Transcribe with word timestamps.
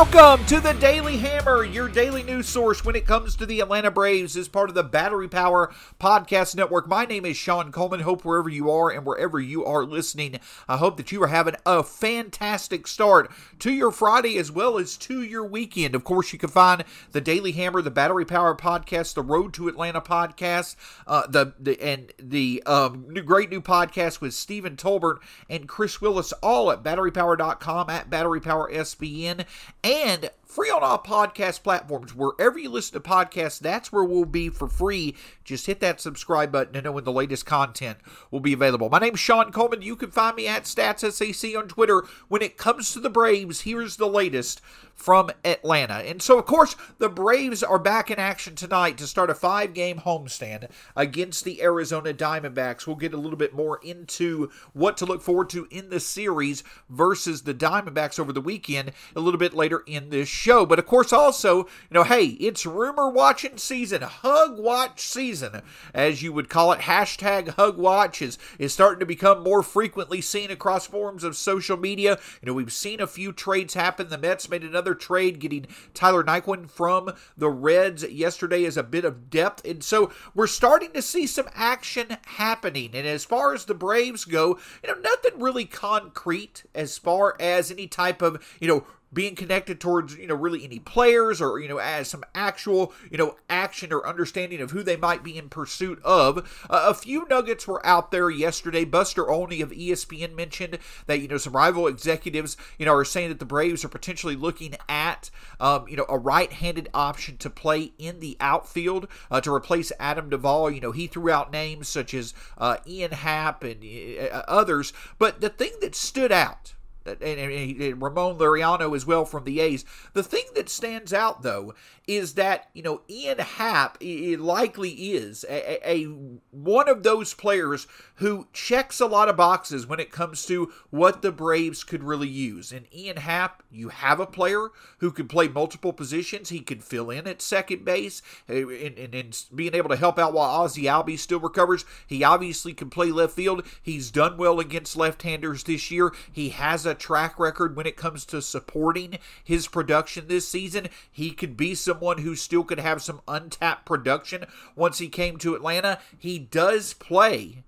Welcome 0.00 0.46
to 0.46 0.60
the 0.60 0.72
Daily 0.72 1.18
Hammer, 1.18 1.62
your 1.62 1.86
daily 1.86 2.22
news 2.22 2.48
source 2.48 2.82
when 2.82 2.96
it 2.96 3.04
comes 3.04 3.36
to 3.36 3.44
the 3.44 3.60
Atlanta 3.60 3.90
Braves 3.90 4.34
as 4.34 4.48
part 4.48 4.70
of 4.70 4.74
the 4.74 4.82
Battery 4.82 5.28
Power 5.28 5.74
Podcast 6.00 6.56
Network. 6.56 6.88
My 6.88 7.04
name 7.04 7.26
is 7.26 7.36
Sean 7.36 7.70
Coleman. 7.70 8.00
Hope 8.00 8.24
wherever 8.24 8.48
you 8.48 8.70
are 8.70 8.88
and 8.88 9.04
wherever 9.04 9.38
you 9.38 9.62
are 9.62 9.84
listening, 9.84 10.40
I 10.66 10.78
hope 10.78 10.96
that 10.96 11.12
you 11.12 11.22
are 11.22 11.26
having 11.26 11.56
a 11.66 11.82
fantastic 11.82 12.86
start 12.86 13.30
to 13.58 13.70
your 13.70 13.90
Friday 13.90 14.38
as 14.38 14.50
well 14.50 14.78
as 14.78 14.96
to 14.96 15.22
your 15.22 15.44
weekend. 15.44 15.94
Of 15.94 16.02
course, 16.02 16.32
you 16.32 16.38
can 16.38 16.48
find 16.48 16.82
the 17.12 17.20
Daily 17.20 17.52
Hammer, 17.52 17.82
the 17.82 17.90
Battery 17.90 18.24
Power 18.24 18.56
Podcast, 18.56 19.12
the 19.12 19.22
Road 19.22 19.52
to 19.52 19.68
Atlanta 19.68 20.00
podcast, 20.00 20.76
uh, 21.06 21.26
the, 21.26 21.52
the 21.60 21.78
and 21.78 22.10
the 22.18 22.62
um, 22.64 23.04
new, 23.10 23.22
great 23.22 23.50
new 23.50 23.60
podcast 23.60 24.22
with 24.22 24.32
Stephen 24.32 24.76
Tolbert 24.76 25.18
and 25.50 25.68
Chris 25.68 26.00
Willis, 26.00 26.32
all 26.42 26.72
at 26.72 26.82
batterypower.com 26.82 27.90
at 27.90 28.08
batterypowersbn 28.08 29.44
and 29.84 29.89
and 29.90 30.30
free 30.50 30.68
on 30.68 30.82
all 30.82 30.98
podcast 30.98 31.62
platforms. 31.62 32.12
Wherever 32.12 32.58
you 32.58 32.70
listen 32.70 33.00
to 33.00 33.08
podcasts, 33.08 33.60
that's 33.60 33.92
where 33.92 34.02
we'll 34.02 34.24
be 34.24 34.48
for 34.48 34.66
free. 34.66 35.14
Just 35.44 35.66
hit 35.66 35.78
that 35.80 36.00
subscribe 36.00 36.50
button 36.50 36.72
to 36.72 36.82
know 36.82 36.92
when 36.92 37.04
the 37.04 37.12
latest 37.12 37.46
content 37.46 37.98
will 38.32 38.40
be 38.40 38.52
available. 38.52 38.90
My 38.90 38.98
name's 38.98 39.20
Sean 39.20 39.52
Coleman. 39.52 39.82
You 39.82 39.94
can 39.94 40.10
find 40.10 40.34
me 40.34 40.48
at 40.48 40.64
StatsSAC 40.64 41.56
on 41.56 41.68
Twitter. 41.68 42.02
When 42.26 42.42
it 42.42 42.56
comes 42.56 42.92
to 42.92 43.00
the 43.00 43.08
Braves, 43.08 43.60
here's 43.60 43.96
the 43.96 44.08
latest 44.08 44.60
from 45.00 45.30
Atlanta. 45.44 45.94
And 45.94 46.20
so, 46.20 46.38
of 46.38 46.44
course, 46.44 46.76
the 46.98 47.08
Braves 47.08 47.62
are 47.62 47.78
back 47.78 48.10
in 48.10 48.18
action 48.18 48.54
tonight 48.54 48.98
to 48.98 49.06
start 49.06 49.30
a 49.30 49.34
five 49.34 49.72
game 49.72 49.98
homestand 49.98 50.68
against 50.94 51.44
the 51.44 51.62
Arizona 51.62 52.12
Diamondbacks. 52.12 52.86
We'll 52.86 52.96
get 52.96 53.14
a 53.14 53.18
little 53.18 53.38
bit 53.38 53.54
more 53.54 53.80
into 53.82 54.50
what 54.72 54.96
to 54.98 55.06
look 55.06 55.22
forward 55.22 55.48
to 55.50 55.66
in 55.70 55.88
the 55.88 56.00
series 56.00 56.62
versus 56.88 57.42
the 57.42 57.54
Diamondbacks 57.54 58.18
over 58.18 58.32
the 58.32 58.40
weekend 58.40 58.92
a 59.16 59.20
little 59.20 59.38
bit 59.38 59.54
later 59.54 59.82
in 59.86 60.10
this 60.10 60.28
show. 60.40 60.64
But 60.64 60.78
of 60.78 60.86
course, 60.86 61.12
also, 61.12 61.58
you 61.58 61.92
know, 61.92 62.02
hey, 62.02 62.24
it's 62.24 62.64
rumor 62.64 63.10
watching 63.10 63.58
season, 63.58 64.02
hug 64.02 64.58
watch 64.58 65.00
season, 65.00 65.62
as 65.94 66.22
you 66.22 66.32
would 66.32 66.48
call 66.48 66.72
it. 66.72 66.80
Hashtag 66.80 67.50
hug 67.50 67.76
watch 67.76 68.22
is, 68.22 68.38
is 68.58 68.72
starting 68.72 69.00
to 69.00 69.06
become 69.06 69.42
more 69.42 69.62
frequently 69.62 70.20
seen 70.20 70.50
across 70.50 70.86
forms 70.86 71.22
of 71.22 71.36
social 71.36 71.76
media. 71.76 72.18
You 72.40 72.46
know, 72.46 72.54
we've 72.54 72.72
seen 72.72 73.00
a 73.00 73.06
few 73.06 73.32
trades 73.32 73.74
happen. 73.74 74.08
The 74.08 74.18
Mets 74.18 74.48
made 74.48 74.64
another 74.64 74.94
trade, 74.94 75.38
getting 75.38 75.66
Tyler 75.94 76.24
Naquin 76.24 76.70
from 76.70 77.12
the 77.36 77.50
Reds 77.50 78.02
yesterday 78.04 78.64
as 78.64 78.76
a 78.76 78.82
bit 78.82 79.04
of 79.04 79.28
depth. 79.28 79.64
And 79.66 79.84
so 79.84 80.10
we're 80.34 80.46
starting 80.46 80.92
to 80.92 81.02
see 81.02 81.26
some 81.26 81.48
action 81.54 82.16
happening. 82.26 82.90
And 82.94 83.06
as 83.06 83.24
far 83.24 83.52
as 83.52 83.66
the 83.66 83.74
Braves 83.74 84.24
go, 84.24 84.58
you 84.82 84.88
know, 84.88 85.00
nothing 85.00 85.40
really 85.40 85.66
concrete 85.66 86.64
as 86.74 86.96
far 86.96 87.36
as 87.38 87.70
any 87.70 87.86
type 87.86 88.22
of, 88.22 88.42
you 88.58 88.68
know, 88.68 88.86
being 89.12 89.34
connected 89.34 89.80
towards 89.80 90.16
you 90.16 90.26
know 90.26 90.34
really 90.34 90.64
any 90.64 90.78
players 90.78 91.40
or 91.40 91.58
you 91.58 91.68
know 91.68 91.78
as 91.78 92.08
some 92.08 92.24
actual 92.34 92.92
you 93.10 93.18
know 93.18 93.36
action 93.48 93.92
or 93.92 94.06
understanding 94.06 94.60
of 94.60 94.70
who 94.70 94.82
they 94.82 94.96
might 94.96 95.22
be 95.22 95.36
in 95.36 95.48
pursuit 95.48 96.00
of. 96.04 96.64
Uh, 96.68 96.86
a 96.88 96.94
few 96.94 97.26
nuggets 97.28 97.66
were 97.66 97.84
out 97.84 98.10
there 98.10 98.30
yesterday. 98.30 98.84
Buster 98.84 99.28
olney 99.28 99.60
of 99.60 99.70
espn 99.70 100.34
mentioned 100.34 100.78
that 101.06 101.20
you 101.20 101.28
know 101.28 101.38
some 101.38 101.54
rival 101.54 101.86
executives 101.86 102.56
you 102.78 102.86
know 102.86 102.94
are 102.94 103.04
saying 103.04 103.28
that 103.28 103.38
the 103.38 103.44
braves 103.44 103.84
are 103.84 103.88
potentially 103.88 104.36
looking 104.36 104.74
at 104.88 105.30
um, 105.58 105.86
you 105.88 105.96
know 105.96 106.06
a 106.08 106.18
right-handed 106.18 106.88
option 106.94 107.36
to 107.38 107.50
play 107.50 107.92
in 107.98 108.20
the 108.20 108.36
outfield 108.40 109.08
uh, 109.30 109.40
to 109.40 109.52
replace 109.52 109.92
adam 109.98 110.30
duvall. 110.30 110.70
You 110.70 110.80
know 110.80 110.92
he 110.92 111.06
threw 111.06 111.30
out 111.30 111.52
names 111.52 111.88
such 111.88 112.14
as 112.14 112.34
uh, 112.58 112.76
ian 112.86 113.12
happ 113.12 113.64
and 113.64 113.82
uh, 113.82 114.42
others. 114.46 114.92
But 115.18 115.40
the 115.40 115.48
thing 115.48 115.72
that 115.80 115.94
stood 115.94 116.32
out 116.32 116.74
Uh, 117.06 117.14
and, 117.20 117.40
and 117.80 118.02
Ramon 118.02 118.38
Laureano 118.38 118.94
as 118.94 119.06
well 119.06 119.24
from 119.24 119.44
the 119.44 119.60
A's. 119.60 119.84
The 120.12 120.22
thing 120.22 120.44
that 120.54 120.68
stands 120.68 121.12
out 121.12 121.42
though 121.42 121.74
is 122.06 122.34
that 122.34 122.68
you 122.74 122.82
know 122.82 123.02
Ian 123.08 123.38
Happ 123.38 123.96
it 124.00 124.40
likely 124.40 124.90
is 124.90 125.44
a, 125.48 125.88
a, 125.88 126.04
one 126.50 126.88
of 126.88 127.02
those 127.02 127.34
players 127.34 127.86
who 128.16 128.48
checks 128.52 129.00
a 129.00 129.06
lot 129.06 129.28
of 129.28 129.36
boxes 129.36 129.86
when 129.86 130.00
it 130.00 130.10
comes 130.10 130.44
to 130.46 130.72
what 130.90 131.22
the 131.22 131.32
Braves 131.32 131.84
could 131.84 132.02
really 132.04 132.28
use. 132.28 132.72
And 132.72 132.86
Ian 132.94 133.16
Happ, 133.18 133.62
you 133.70 133.88
have 133.88 134.20
a 134.20 134.26
player 134.26 134.68
who 134.98 135.10
could 135.10 135.28
play 135.28 135.48
multiple 135.48 135.92
positions. 135.92 136.50
He 136.50 136.60
could 136.60 136.84
fill 136.84 137.10
in 137.10 137.26
at 137.26 137.40
second 137.40 137.84
base 137.84 138.20
uh, 138.48 138.68
and, 138.68 138.98
and, 138.98 139.14
and 139.14 139.44
being 139.54 139.74
able 139.74 139.88
to 139.88 139.96
help 139.96 140.18
out 140.18 140.34
while 140.34 140.50
Ozzie 140.50 140.84
Albies 140.84 141.20
still 141.20 141.40
recovers. 141.40 141.84
He 142.06 142.22
obviously 142.22 142.74
can 142.74 142.90
play 142.90 143.10
left 143.10 143.34
field. 143.34 143.64
He's 143.82 144.10
done 144.10 144.36
well 144.36 144.60
against 144.60 144.96
left-handers 144.96 145.64
this 145.64 145.90
year. 145.90 146.12
He 146.30 146.50
has 146.50 146.84
a 146.84 146.94
track 147.00 147.38
record 147.38 147.74
when 147.74 147.86
it 147.86 147.96
comes 147.96 148.24
to 148.26 148.40
supporting 148.40 149.18
his 149.42 149.66
production 149.66 150.28
this 150.28 150.46
season. 150.46 150.88
He 151.10 151.32
could 151.32 151.56
be 151.56 151.74
someone 151.74 152.18
who 152.18 152.36
still 152.36 152.62
could 152.62 152.78
have 152.78 153.02
some 153.02 153.22
untapped 153.26 153.86
production 153.86 154.46
once 154.76 154.98
he 154.98 155.08
came 155.08 155.38
to 155.38 155.54
Atlanta. 155.54 155.98
He 156.18 156.38
does 156.38 156.94
play 156.94 157.64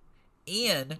in 0.47 0.98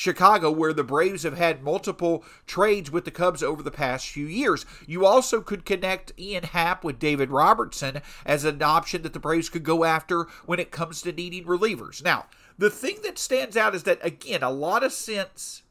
Chicago, 0.00 0.50
where 0.50 0.72
the 0.72 0.82
Braves 0.82 1.24
have 1.24 1.36
had 1.36 1.62
multiple 1.62 2.24
trades 2.46 2.90
with 2.90 3.04
the 3.04 3.10
Cubs 3.10 3.42
over 3.42 3.62
the 3.62 3.70
past 3.70 4.08
few 4.08 4.24
years. 4.24 4.64
You 4.86 5.04
also 5.04 5.42
could 5.42 5.66
connect 5.66 6.18
Ian 6.18 6.44
Happ 6.44 6.82
with 6.82 6.98
David 6.98 7.30
Robertson 7.30 8.00
as 8.24 8.44
an 8.44 8.62
option 8.62 9.02
that 9.02 9.12
the 9.12 9.18
Braves 9.18 9.50
could 9.50 9.62
go 9.62 9.84
after 9.84 10.26
when 10.46 10.58
it 10.58 10.70
comes 10.70 11.02
to 11.02 11.12
needing 11.12 11.44
relievers. 11.44 12.02
Now, 12.02 12.26
the 12.56 12.70
thing 12.70 12.96
that 13.02 13.18
stands 13.18 13.58
out 13.58 13.74
is 13.74 13.82
that, 13.82 13.98
again, 14.02 14.42
a 14.42 14.50
lot 14.50 14.82
of 14.82 14.92
sense 14.92 15.62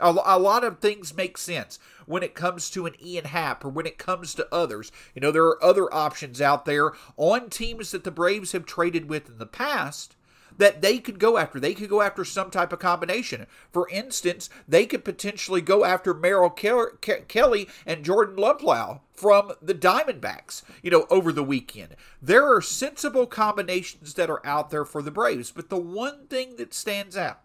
a, 0.00 0.14
a 0.24 0.38
lot 0.38 0.64
of 0.64 0.78
things 0.78 1.14
make 1.14 1.38
sense 1.38 1.78
when 2.06 2.22
it 2.22 2.34
comes 2.34 2.70
to 2.70 2.86
an 2.86 2.94
Ian 3.04 3.26
Happ 3.26 3.64
or 3.64 3.68
when 3.68 3.86
it 3.86 3.98
comes 3.98 4.34
to 4.34 4.48
others. 4.52 4.90
You 5.14 5.20
know, 5.20 5.30
there 5.30 5.44
are 5.44 5.62
other 5.62 5.92
options 5.94 6.40
out 6.40 6.64
there 6.64 6.92
on 7.16 7.50
teams 7.50 7.90
that 7.92 8.04
the 8.04 8.10
Braves 8.10 8.52
have 8.52 8.66
traded 8.66 9.08
with 9.08 9.28
in 9.28 9.38
the 9.38 9.46
past 9.46 10.16
that 10.58 10.82
they 10.82 10.98
could 10.98 11.18
go 11.18 11.38
after. 11.38 11.58
They 11.58 11.74
could 11.74 11.88
go 11.88 12.02
after 12.02 12.24
some 12.24 12.50
type 12.50 12.72
of 12.72 12.78
combination. 12.78 13.46
For 13.72 13.88
instance, 13.88 14.50
they 14.68 14.86
could 14.86 15.04
potentially 15.04 15.60
go 15.60 15.84
after 15.84 16.12
Merrill 16.12 16.50
Kelly 16.50 17.68
and 17.86 18.04
Jordan 18.04 18.36
Luplow 18.36 19.00
from 19.14 19.52
the 19.62 19.74
Diamondbacks, 19.74 20.62
you 20.82 20.90
know, 20.90 21.06
over 21.08 21.32
the 21.32 21.44
weekend. 21.44 21.96
There 22.20 22.54
are 22.54 22.60
sensible 22.60 23.26
combinations 23.26 24.14
that 24.14 24.28
are 24.28 24.44
out 24.44 24.70
there 24.70 24.84
for 24.84 25.00
the 25.00 25.10
Braves, 25.10 25.50
but 25.50 25.70
the 25.70 25.78
one 25.78 26.26
thing 26.26 26.56
that 26.56 26.74
stands 26.74 27.16
out 27.16 27.40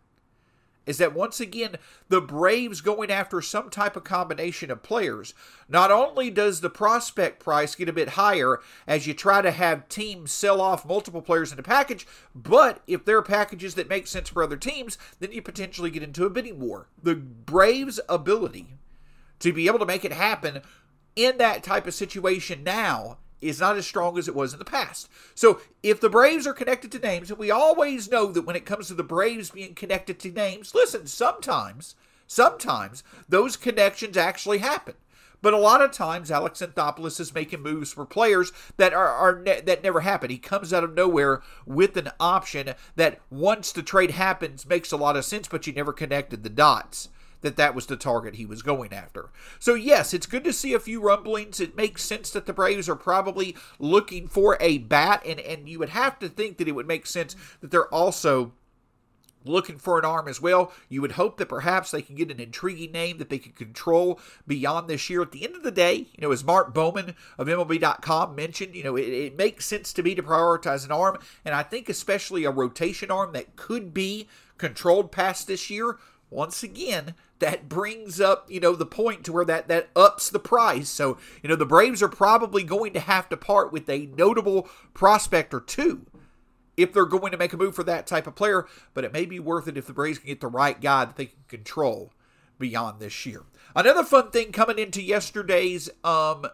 is 0.87 0.97
that 0.97 1.13
once 1.13 1.39
again, 1.39 1.75
the 2.09 2.21
Braves 2.21 2.81
going 2.81 3.11
after 3.11 3.41
some 3.41 3.69
type 3.69 3.95
of 3.95 4.03
combination 4.03 4.71
of 4.71 4.81
players, 4.81 5.35
not 5.69 5.91
only 5.91 6.31
does 6.31 6.61
the 6.61 6.69
prospect 6.69 7.39
price 7.43 7.75
get 7.75 7.89
a 7.89 7.93
bit 7.93 8.09
higher 8.09 8.59
as 8.87 9.05
you 9.05 9.13
try 9.13 9.43
to 9.43 9.51
have 9.51 9.89
teams 9.89 10.31
sell 10.31 10.59
off 10.59 10.87
multiple 10.87 11.21
players 11.21 11.51
in 11.51 11.59
a 11.59 11.63
package, 11.63 12.07
but 12.33 12.81
if 12.87 13.05
there 13.05 13.17
are 13.17 13.21
packages 13.21 13.75
that 13.75 13.89
make 13.89 14.07
sense 14.07 14.29
for 14.29 14.41
other 14.41 14.57
teams, 14.57 14.97
then 15.19 15.31
you 15.31 15.41
potentially 15.41 15.91
get 15.91 16.01
into 16.01 16.25
a 16.25 16.29
bidding 16.29 16.59
war. 16.59 16.87
The 17.03 17.15
Braves' 17.15 17.99
ability 18.09 18.67
to 19.39 19.53
be 19.53 19.67
able 19.67 19.79
to 19.79 19.85
make 19.85 20.05
it 20.05 20.13
happen 20.13 20.61
in 21.15 21.37
that 21.37 21.63
type 21.63 21.85
of 21.85 21.93
situation 21.93 22.63
now 22.63 23.17
is 23.41 23.59
not 23.59 23.77
as 23.77 23.85
strong 23.85 24.17
as 24.17 24.27
it 24.27 24.35
was 24.35 24.53
in 24.53 24.59
the 24.59 24.65
past. 24.65 25.09
So 25.35 25.61
if 25.83 26.01
the 26.01 26.09
Braves 26.09 26.47
are 26.47 26.53
connected 26.53 26.91
to 26.93 26.99
names, 26.99 27.29
and 27.29 27.39
we 27.39 27.51
always 27.51 28.09
know 28.09 28.27
that 28.31 28.43
when 28.43 28.55
it 28.55 28.65
comes 28.65 28.87
to 28.87 28.93
the 28.93 29.03
Braves 29.03 29.51
being 29.51 29.75
connected 29.75 30.19
to 30.19 30.31
names, 30.31 30.73
listen, 30.73 31.07
sometimes, 31.07 31.95
sometimes 32.25 33.03
those 33.29 33.57
connections 33.57 34.17
actually 34.17 34.59
happen. 34.59 34.95
But 35.41 35.53
a 35.53 35.57
lot 35.57 35.83
of 35.83 35.91
times, 35.91 36.31
Alex 36.31 36.61
Anthopoulos 36.61 37.19
is 37.19 37.33
making 37.33 37.61
moves 37.61 37.93
for 37.93 38.05
players 38.05 38.51
that 38.77 38.93
are, 38.93 39.07
are 39.07 39.39
ne- 39.39 39.61
that 39.61 39.83
never 39.83 39.99
happen. 39.99 40.31
He 40.31 40.39
comes 40.39 40.73
out 40.73 40.83
of 40.83 40.95
nowhere 40.95 41.41
with 41.65 41.95
an 41.95 42.09
option 42.19 42.73
that 42.95 43.21
once 43.29 43.71
the 43.71 43.83
trade 43.83 44.11
happens 44.11 44.67
makes 44.67 44.91
a 44.91 44.97
lot 44.97 45.15
of 45.15 45.25
sense, 45.25 45.47
but 45.47 45.67
you 45.67 45.73
never 45.73 45.93
connected 45.93 46.41
the 46.41 46.49
dots. 46.49 47.09
That 47.41 47.55
that 47.57 47.75
was 47.75 47.85
the 47.85 47.97
target 47.97 48.35
he 48.35 48.45
was 48.45 48.61
going 48.61 48.93
after. 48.93 49.29
So, 49.59 49.73
yes, 49.73 50.13
it's 50.13 50.25
good 50.25 50.43
to 50.43 50.53
see 50.53 50.73
a 50.73 50.79
few 50.79 51.01
rumblings. 51.01 51.59
It 51.59 51.75
makes 51.75 52.03
sense 52.03 52.31
that 52.31 52.45
the 52.45 52.53
Braves 52.53 52.89
are 52.89 52.95
probably 52.95 53.55
looking 53.79 54.27
for 54.27 54.57
a 54.59 54.79
bat, 54.79 55.21
and, 55.25 55.39
and 55.39 55.69
you 55.69 55.79
would 55.79 55.89
have 55.89 56.19
to 56.19 56.29
think 56.29 56.57
that 56.57 56.67
it 56.67 56.73
would 56.73 56.87
make 56.87 57.05
sense 57.05 57.35
that 57.61 57.71
they're 57.71 57.93
also 57.93 58.53
looking 59.47 59.77
for 59.77 59.97
an 59.97 60.05
arm 60.05 60.27
as 60.27 60.41
well. 60.41 60.71
You 60.89 61.01
would 61.01 61.13
hope 61.13 61.37
that 61.37 61.49
perhaps 61.49 61.91
they 61.91 62.01
can 62.01 62.15
get 62.15 62.31
an 62.31 62.39
intriguing 62.39 62.91
name 62.91 63.17
that 63.17 63.29
they 63.29 63.37
can 63.37 63.53
control 63.53 64.19
beyond 64.45 64.87
this 64.87 65.09
year. 65.09 65.21
At 65.21 65.31
the 65.31 65.43
end 65.43 65.55
of 65.55 65.63
the 65.63 65.71
day, 65.71 66.07
you 66.13 66.21
know, 66.21 66.31
as 66.31 66.43
Mark 66.43 66.73
Bowman 66.73 67.15
of 67.37 67.47
MLB.com 67.47 68.35
mentioned, 68.35 68.75
you 68.75 68.83
know, 68.83 68.95
it, 68.95 69.07
it 69.07 69.37
makes 69.37 69.65
sense 69.65 69.93
to 69.93 70.03
me 70.03 70.15
to 70.15 70.23
prioritize 70.23 70.85
an 70.85 70.91
arm, 70.91 71.17
and 71.45 71.55
I 71.55 71.63
think 71.63 71.89
especially 71.89 72.43
a 72.43 72.51
rotation 72.51 73.11
arm 73.11 73.33
that 73.33 73.55
could 73.55 73.93
be 73.93 74.27
controlled 74.57 75.11
past 75.11 75.47
this 75.47 75.69
year. 75.69 75.97
Once 76.29 76.61
again, 76.61 77.13
that 77.39 77.69
brings 77.69 78.19
up, 78.19 78.49
you 78.51 78.59
know, 78.59 78.73
the 78.73 78.85
point 78.85 79.23
to 79.23 79.31
where 79.31 79.45
that 79.45 79.67
that 79.67 79.89
ups 79.95 80.29
the 80.29 80.39
price. 80.39 80.89
So, 80.89 81.17
you 81.41 81.49
know, 81.49 81.55
the 81.55 81.65
Braves 81.65 82.03
are 82.03 82.09
probably 82.09 82.63
going 82.63 82.93
to 82.93 82.99
have 82.99 83.29
to 83.29 83.37
part 83.37 83.71
with 83.71 83.89
a 83.89 84.07
notable 84.17 84.63
prospect 84.93 85.53
or 85.53 85.61
two 85.61 86.05
if 86.75 86.93
they're 86.93 87.05
going 87.05 87.31
to 87.31 87.37
make 87.37 87.53
a 87.53 87.57
move 87.57 87.75
for 87.75 87.83
that 87.83 88.05
type 88.05 88.27
of 88.27 88.35
player, 88.35 88.67
but 88.93 89.03
it 89.03 89.11
may 89.11 89.25
be 89.25 89.39
worth 89.39 89.67
it 89.67 89.77
if 89.77 89.87
the 89.87 89.93
Braves 89.93 90.19
can 90.19 90.27
get 90.27 90.41
the 90.41 90.47
right 90.47 90.79
guy 90.79 91.05
that 91.05 91.15
they 91.15 91.25
can 91.25 91.43
control 91.47 92.13
beyond 92.59 92.99
this 92.99 93.25
year. 93.25 93.43
Another 93.75 94.03
fun 94.03 94.31
thing 94.31 94.51
coming 94.51 94.77
into 94.77 95.01
yesterday's 95.01 95.89
um, 96.03 96.45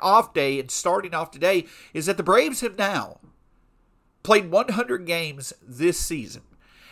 off 0.00 0.32
day 0.32 0.58
and 0.58 0.70
starting 0.70 1.14
off 1.14 1.30
today 1.30 1.66
is 1.92 2.06
that 2.06 2.16
the 2.16 2.22
Braves 2.22 2.62
have 2.62 2.78
now 2.78 3.20
played 4.22 4.50
100 4.50 5.06
games 5.06 5.52
this 5.62 5.98
season. 5.98 6.42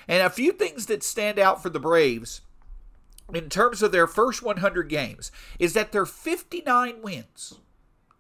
And 0.09 0.23
a 0.23 0.31
few 0.31 0.53
things 0.53 0.87
that 0.87 1.03
stand 1.03 1.39
out 1.39 1.63
for 1.63 1.71
the 1.71 1.81
Braves 1.81 2.43
in 3.33 3.49
terms 3.49 3.83
of 3.83 3.93
their 3.93 4.07
first 4.07 4.43
100 4.43 4.89
games 4.89 5.31
is 5.59 5.73
that 5.75 5.93
they're 5.93 6.07
59 6.07 7.03
wins 7.03 7.59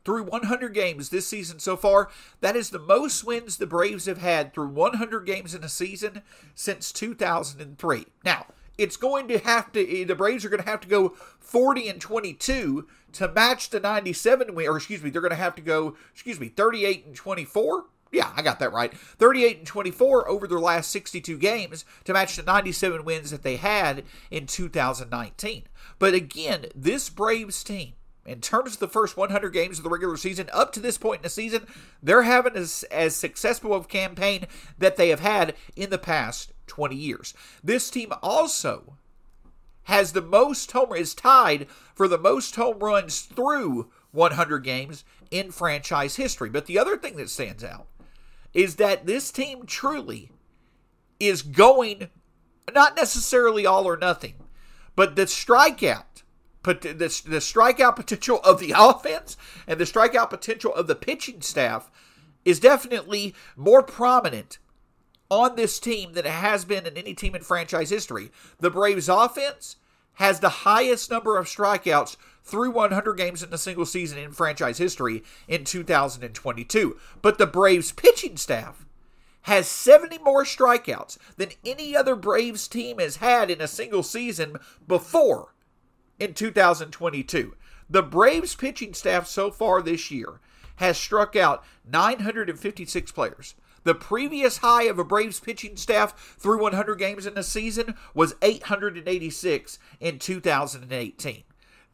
through 0.04 0.24
100 0.24 0.74
games 0.74 1.08
this 1.08 1.26
season 1.26 1.58
so 1.58 1.76
far. 1.76 2.10
That 2.40 2.56
is 2.56 2.70
the 2.70 2.78
most 2.78 3.24
wins 3.24 3.56
the 3.56 3.66
Braves 3.66 4.06
have 4.06 4.18
had 4.18 4.52
through 4.52 4.68
100 4.68 5.26
games 5.26 5.54
in 5.54 5.64
a 5.64 5.68
season 5.68 6.22
since 6.54 6.92
2003. 6.92 8.06
Now, 8.24 8.46
it's 8.76 8.96
going 8.96 9.28
to 9.28 9.38
have 9.38 9.72
to, 9.72 10.00
eh, 10.00 10.04
the 10.04 10.14
Braves 10.14 10.44
are 10.44 10.48
going 10.48 10.62
to 10.62 10.68
have 10.68 10.80
to 10.80 10.88
go 10.88 11.10
40 11.40 11.88
and 11.88 12.00
22 12.00 12.86
to 13.12 13.28
match 13.28 13.70
the 13.70 13.80
97 13.80 14.54
win, 14.54 14.68
or 14.68 14.76
excuse 14.76 15.02
me, 15.02 15.10
they're 15.10 15.22
going 15.22 15.30
to 15.30 15.36
have 15.36 15.54
to 15.54 15.62
go, 15.62 15.96
excuse 16.12 16.40
me, 16.40 16.48
38 16.48 17.06
and 17.06 17.14
24. 17.14 17.84
Yeah, 18.14 18.30
I 18.36 18.42
got 18.42 18.60
that 18.60 18.72
right. 18.72 18.94
38 18.94 19.58
and 19.58 19.66
24 19.66 20.28
over 20.28 20.46
their 20.46 20.60
last 20.60 20.92
62 20.92 21.36
games 21.36 21.84
to 22.04 22.12
match 22.12 22.36
the 22.36 22.44
97 22.44 23.04
wins 23.04 23.32
that 23.32 23.42
they 23.42 23.56
had 23.56 24.04
in 24.30 24.46
2019. 24.46 25.64
But 25.98 26.14
again, 26.14 26.66
this 26.76 27.10
Braves 27.10 27.64
team 27.64 27.94
in 28.24 28.40
terms 28.40 28.74
of 28.74 28.78
the 28.78 28.88
first 28.88 29.16
100 29.16 29.50
games 29.50 29.78
of 29.78 29.84
the 29.84 29.90
regular 29.90 30.16
season, 30.16 30.48
up 30.52 30.72
to 30.72 30.80
this 30.80 30.96
point 30.96 31.18
in 31.18 31.22
the 31.24 31.28
season, 31.28 31.66
they're 32.00 32.22
having 32.22 32.54
as, 32.54 32.84
as 32.84 33.16
successful 33.16 33.74
of 33.74 33.88
campaign 33.88 34.46
that 34.78 34.96
they 34.96 35.08
have 35.08 35.20
had 35.20 35.54
in 35.74 35.90
the 35.90 35.98
past 35.98 36.52
20 36.68 36.94
years. 36.94 37.34
This 37.64 37.90
team 37.90 38.12
also 38.22 38.96
has 39.84 40.12
the 40.12 40.22
most 40.22 40.70
home 40.70 40.92
is 40.94 41.14
tied 41.14 41.66
for 41.94 42.06
the 42.08 42.16
most 42.16 42.54
home 42.54 42.78
runs 42.78 43.22
through 43.22 43.90
100 44.12 44.60
games 44.60 45.04
in 45.32 45.50
franchise 45.50 46.16
history. 46.16 46.48
But 46.48 46.66
the 46.66 46.78
other 46.78 46.96
thing 46.96 47.16
that 47.16 47.28
stands 47.28 47.64
out 47.64 47.88
is 48.54 48.76
that 48.76 49.06
this 49.06 49.30
team 49.30 49.66
truly 49.66 50.30
is 51.20 51.42
going 51.42 52.08
not 52.72 52.96
necessarily 52.96 53.66
all 53.66 53.86
or 53.86 53.96
nothing, 53.96 54.34
but 54.96 55.16
the 55.16 55.26
strikeout 55.26 56.04
the, 56.64 57.22
the 57.26 57.38
strikeout 57.38 57.94
potential 57.94 58.40
of 58.42 58.58
the 58.58 58.72
offense 58.76 59.36
and 59.66 59.78
the 59.78 59.84
strikeout 59.84 60.30
potential 60.30 60.74
of 60.74 60.86
the 60.86 60.94
pitching 60.94 61.42
staff 61.42 61.90
is 62.44 62.60
definitely 62.60 63.34
more 63.56 63.82
prominent 63.82 64.58
on 65.30 65.56
this 65.56 65.78
team 65.78 66.12
than 66.12 66.26
it 66.26 66.30
has 66.30 66.64
been 66.64 66.86
in 66.86 66.96
any 66.96 67.14
team 67.14 67.34
in 67.34 67.42
franchise 67.42 67.90
history. 67.90 68.30
The 68.60 68.70
Braves 68.70 69.08
offense 69.08 69.76
has 70.14 70.40
the 70.40 70.48
highest 70.48 71.10
number 71.10 71.36
of 71.36 71.46
strikeouts 71.46 72.16
through 72.44 72.70
100 72.70 73.16
games 73.16 73.42
in 73.42 73.52
a 73.52 73.58
single 73.58 73.86
season 73.86 74.18
in 74.18 74.30
franchise 74.30 74.78
history 74.78 75.24
in 75.48 75.64
2022. 75.64 76.96
But 77.22 77.38
the 77.38 77.46
Braves 77.46 77.90
pitching 77.90 78.36
staff 78.36 78.84
has 79.42 79.66
70 79.66 80.18
more 80.18 80.44
strikeouts 80.44 81.18
than 81.36 81.50
any 81.64 81.96
other 81.96 82.14
Braves 82.14 82.68
team 82.68 82.98
has 82.98 83.16
had 83.16 83.50
in 83.50 83.60
a 83.60 83.68
single 83.68 84.02
season 84.02 84.56
before 84.86 85.54
in 86.18 86.34
2022. 86.34 87.54
The 87.88 88.02
Braves 88.02 88.54
pitching 88.54 88.94
staff 88.94 89.26
so 89.26 89.50
far 89.50 89.82
this 89.82 90.10
year 90.10 90.40
has 90.76 90.96
struck 90.96 91.36
out 91.36 91.64
956 91.86 93.12
players. 93.12 93.54
The 93.84 93.94
previous 93.94 94.58
high 94.58 94.84
of 94.84 94.98
a 94.98 95.04
Braves 95.04 95.40
pitching 95.40 95.76
staff 95.76 96.36
through 96.38 96.62
100 96.62 96.98
games 96.98 97.26
in 97.26 97.36
a 97.36 97.42
season 97.42 97.94
was 98.14 98.34
886 98.40 99.78
in 100.00 100.18
2018. 100.18 101.44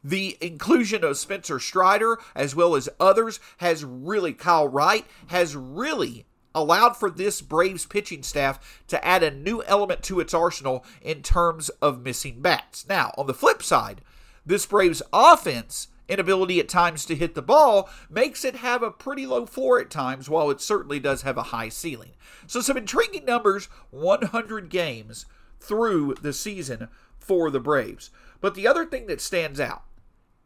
The 0.03 0.37
inclusion 0.41 1.03
of 1.03 1.17
Spencer 1.17 1.59
Strider 1.59 2.17
as 2.35 2.55
well 2.55 2.75
as 2.75 2.89
others 2.99 3.39
has 3.57 3.85
really, 3.85 4.33
Kyle 4.33 4.67
Wright, 4.67 5.05
has 5.27 5.55
really 5.55 6.25
allowed 6.55 6.97
for 6.97 7.09
this 7.09 7.41
Braves 7.41 7.85
pitching 7.85 8.23
staff 8.23 8.83
to 8.87 9.03
add 9.05 9.23
a 9.23 9.31
new 9.31 9.63
element 9.63 10.03
to 10.03 10.19
its 10.19 10.33
arsenal 10.33 10.83
in 11.01 11.21
terms 11.21 11.69
of 11.81 12.03
missing 12.03 12.41
bats. 12.41 12.87
Now, 12.89 13.13
on 13.17 13.27
the 13.27 13.33
flip 13.33 13.61
side, 13.63 14.01
this 14.45 14.65
Braves 14.65 15.01
offense 15.13 15.87
inability 16.09 16.59
at 16.59 16.67
times 16.67 17.05
to 17.05 17.15
hit 17.15 17.35
the 17.35 17.41
ball 17.41 17.89
makes 18.09 18.43
it 18.43 18.57
have 18.57 18.83
a 18.83 18.91
pretty 18.91 19.25
low 19.25 19.45
floor 19.45 19.79
at 19.79 19.89
times, 19.89 20.29
while 20.29 20.49
it 20.49 20.59
certainly 20.59 20.99
does 20.99 21.21
have 21.21 21.37
a 21.37 21.43
high 21.43 21.69
ceiling. 21.69 22.11
So, 22.47 22.59
some 22.59 22.75
intriguing 22.75 23.23
numbers 23.23 23.69
100 23.91 24.69
games 24.69 25.25
through 25.59 26.15
the 26.21 26.33
season 26.33 26.89
for 27.19 27.49
the 27.49 27.59
Braves. 27.59 28.09
But 28.41 28.55
the 28.55 28.67
other 28.67 28.85
thing 28.85 29.05
that 29.07 29.21
stands 29.21 29.59
out 29.59 29.83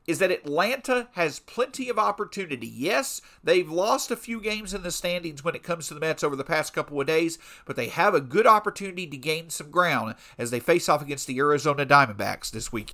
is 0.08 0.20
that 0.20 0.32
Atlanta 0.32 1.08
has 1.14 1.40
plenty 1.40 1.90
of 1.90 1.98
opportunity. 1.98 2.68
Yes, 2.68 3.22
they've 3.44 3.70
lost 3.70 4.12
a 4.12 4.16
few 4.16 4.40
games 4.40 4.74
in 4.74 4.84
the 4.84 4.92
standings 4.92 5.44
when 5.44 5.56
it 5.56 5.64
comes 5.64 5.88
to 5.88 5.94
the 5.94 6.00
Mets 6.00 6.24
over 6.24 6.36
the 6.36 6.44
past 6.44 6.74
couple 6.74 7.00
of 7.00 7.08
days, 7.08 7.38
but 7.66 7.76
they 7.76 7.88
have 7.88 8.14
a 8.14 8.22
good 8.22 8.48
opportunity 8.48 9.08
to 9.08 9.18
gain 9.18 9.50
some 9.50 9.72
ground 9.72 10.16
as 10.38 10.52
they 10.52 10.60
face 10.60 10.88
off 10.90 11.02
against 11.02 11.28
the 11.28 11.40
Arizona 11.40 11.86
Diamondbacks 11.86 12.52
this 12.52 12.72
week. 12.72 12.94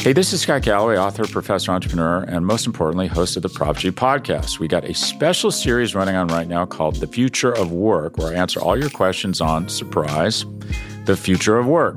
Hey, 0.00 0.12
this 0.12 0.32
is 0.32 0.42
Scott 0.42 0.62
Galloway, 0.62 0.96
author, 0.96 1.26
professor, 1.26 1.72
entrepreneur, 1.72 2.22
and 2.28 2.46
most 2.46 2.64
importantly, 2.64 3.08
host 3.08 3.36
of 3.36 3.42
the 3.42 3.48
Prop 3.48 3.76
G 3.76 3.90
podcast. 3.90 4.60
We 4.60 4.68
got 4.68 4.84
a 4.84 4.94
special 4.94 5.50
series 5.50 5.96
running 5.96 6.14
on 6.14 6.28
right 6.28 6.46
now 6.46 6.64
called 6.64 6.96
The 6.96 7.08
Future 7.08 7.50
of 7.50 7.72
Work, 7.72 8.16
where 8.16 8.28
I 8.28 8.34
answer 8.34 8.60
all 8.60 8.78
your 8.78 8.90
questions 8.90 9.40
on 9.40 9.68
surprise, 9.68 10.44
the 11.06 11.16
future 11.16 11.58
of 11.58 11.66
work. 11.66 11.96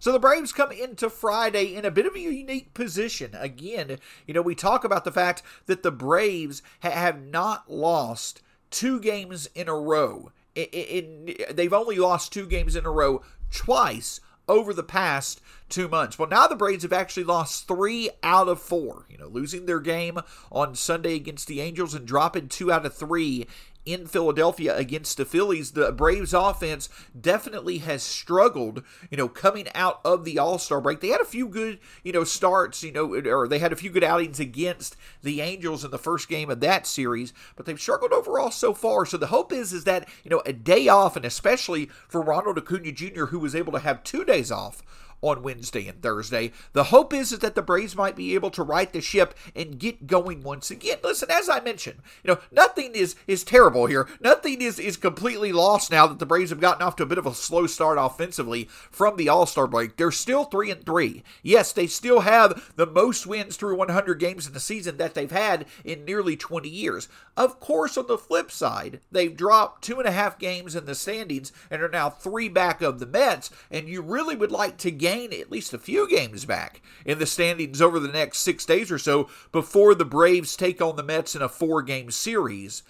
So 0.00 0.12
the 0.12 0.18
Braves 0.18 0.52
come 0.52 0.72
into 0.72 1.10
Friday 1.10 1.74
in 1.76 1.84
a 1.84 1.90
bit 1.90 2.06
of 2.06 2.14
a 2.14 2.20
unique 2.20 2.72
position. 2.72 3.32
Again, 3.34 3.98
you 4.26 4.32
know, 4.32 4.40
we 4.40 4.54
talk 4.54 4.82
about 4.82 5.04
the 5.04 5.12
fact 5.12 5.42
that 5.66 5.82
the 5.82 5.90
Braves 5.92 6.62
ha- 6.82 6.90
have 6.90 7.22
not 7.22 7.70
lost 7.70 8.40
two 8.70 8.98
games 8.98 9.48
in 9.54 9.68
a 9.68 9.74
row. 9.74 10.32
In, 10.54 11.36
they've 11.50 11.72
only 11.72 11.96
lost 11.96 12.32
two 12.32 12.46
games 12.46 12.74
in 12.74 12.86
a 12.86 12.90
row 12.90 13.22
twice 13.50 14.20
over 14.48 14.72
the 14.72 14.82
past 14.82 15.42
two 15.68 15.86
months. 15.86 16.18
Well, 16.18 16.28
now 16.28 16.46
the 16.46 16.56
Braves 16.56 16.82
have 16.82 16.92
actually 16.92 17.24
lost 17.24 17.68
three 17.68 18.10
out 18.22 18.48
of 18.48 18.60
four. 18.60 19.06
You 19.10 19.18
know, 19.18 19.28
losing 19.28 19.66
their 19.66 19.80
game 19.80 20.18
on 20.50 20.74
Sunday 20.74 21.14
against 21.14 21.46
the 21.46 21.60
Angels 21.60 21.94
and 21.94 22.06
dropping 22.06 22.48
two 22.48 22.72
out 22.72 22.86
of 22.86 22.94
three 22.94 23.46
in 23.86 24.06
Philadelphia 24.06 24.76
against 24.76 25.16
the 25.16 25.24
Phillies, 25.24 25.72
the 25.72 25.90
Braves 25.92 26.34
offense 26.34 26.88
definitely 27.18 27.78
has 27.78 28.02
struggled, 28.02 28.82
you 29.10 29.16
know, 29.16 29.28
coming 29.28 29.68
out 29.74 30.00
of 30.04 30.24
the 30.24 30.38
All 30.38 30.58
Star 30.58 30.80
break. 30.80 31.00
They 31.00 31.08
had 31.08 31.20
a 31.20 31.24
few 31.24 31.48
good, 31.48 31.78
you 32.04 32.12
know, 32.12 32.24
starts, 32.24 32.82
you 32.82 32.92
know, 32.92 33.14
or 33.14 33.48
they 33.48 33.58
had 33.58 33.72
a 33.72 33.76
few 33.76 33.90
good 33.90 34.04
outings 34.04 34.38
against 34.38 34.96
the 35.22 35.40
Angels 35.40 35.84
in 35.84 35.90
the 35.90 35.98
first 35.98 36.28
game 36.28 36.50
of 36.50 36.60
that 36.60 36.86
series, 36.86 37.32
but 37.56 37.66
they've 37.66 37.80
struggled 37.80 38.12
overall 38.12 38.50
so 38.50 38.74
far. 38.74 39.06
So 39.06 39.16
the 39.16 39.28
hope 39.28 39.52
is, 39.52 39.72
is 39.72 39.84
that, 39.84 40.08
you 40.24 40.30
know, 40.30 40.42
a 40.44 40.52
day 40.52 40.88
off, 40.88 41.16
and 41.16 41.24
especially 41.24 41.86
for 42.08 42.20
Ronald 42.20 42.58
Acuna 42.58 42.92
Jr., 42.92 43.26
who 43.26 43.38
was 43.38 43.54
able 43.54 43.72
to 43.72 43.78
have 43.78 44.04
two 44.04 44.24
days 44.24 44.52
off 44.52 44.82
on 45.22 45.42
Wednesday 45.42 45.86
and 45.88 46.02
Thursday. 46.02 46.52
The 46.72 46.84
hope 46.84 47.12
is, 47.12 47.32
is 47.32 47.40
that 47.40 47.54
the 47.54 47.62
Braves 47.62 47.96
might 47.96 48.16
be 48.16 48.34
able 48.34 48.50
to 48.50 48.62
right 48.62 48.92
the 48.92 49.00
ship 49.00 49.34
and 49.54 49.78
get 49.78 50.06
going 50.06 50.42
once 50.42 50.70
again. 50.70 50.98
Listen, 51.02 51.30
as 51.30 51.48
I 51.48 51.60
mentioned, 51.60 52.00
you 52.24 52.32
know, 52.32 52.40
nothing 52.50 52.92
is 52.94 53.16
is 53.26 53.44
terrible 53.44 53.86
here. 53.86 54.08
Nothing 54.20 54.62
is 54.62 54.78
is 54.78 54.96
completely 54.96 55.52
lost 55.52 55.90
now 55.90 56.06
that 56.06 56.18
the 56.18 56.26
Braves 56.26 56.50
have 56.50 56.60
gotten 56.60 56.82
off 56.82 56.96
to 56.96 57.02
a 57.02 57.06
bit 57.06 57.18
of 57.18 57.26
a 57.26 57.34
slow 57.34 57.66
start 57.66 57.98
offensively 58.00 58.68
from 58.90 59.16
the 59.16 59.28
All-Star 59.28 59.66
break. 59.66 59.96
They're 59.96 60.10
still 60.10 60.44
3 60.44 60.70
and 60.70 60.84
3. 60.84 61.22
Yes, 61.42 61.72
they 61.72 61.86
still 61.86 62.20
have 62.20 62.72
the 62.76 62.86
most 62.86 63.26
wins 63.26 63.56
through 63.56 63.76
100 63.76 64.18
games 64.18 64.46
in 64.46 64.52
the 64.52 64.60
season 64.60 64.96
that 64.96 65.14
they've 65.14 65.30
had 65.30 65.66
in 65.84 66.04
nearly 66.04 66.36
20 66.36 66.68
years. 66.68 67.08
Of 67.36 67.60
course, 67.60 67.96
on 67.96 68.06
the 68.06 68.18
flip 68.18 68.50
side, 68.50 69.00
they've 69.10 69.36
dropped 69.36 69.82
two 69.82 69.98
and 69.98 70.08
a 70.08 70.12
half 70.12 70.38
games 70.38 70.74
in 70.74 70.86
the 70.86 70.94
standings 70.94 71.52
and 71.70 71.82
are 71.82 71.88
now 71.88 72.10
three 72.10 72.48
back 72.48 72.82
of 72.82 72.98
the 72.98 73.06
Mets, 73.06 73.50
and 73.70 73.88
you 73.88 74.02
really 74.02 74.36
would 74.36 74.52
like 74.52 74.76
to 74.78 74.90
gain 74.90 75.09
at 75.10 75.50
least 75.50 75.74
a 75.74 75.78
few 75.78 76.08
games 76.08 76.44
back 76.44 76.80
in 77.04 77.18
the 77.18 77.26
standings 77.26 77.82
over 77.82 77.98
the 77.98 78.08
next 78.08 78.40
six 78.40 78.64
days 78.64 78.90
or 78.90 78.98
so 78.98 79.28
before 79.52 79.94
the 79.94 80.04
Braves 80.04 80.56
take 80.56 80.80
on 80.80 80.96
the 80.96 81.02
Mets 81.02 81.34
in 81.34 81.42
a 81.42 81.48
four 81.48 81.82
game 81.82 82.10
series 82.10 82.82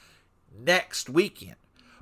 next 0.56 1.08
weekend. 1.08 1.56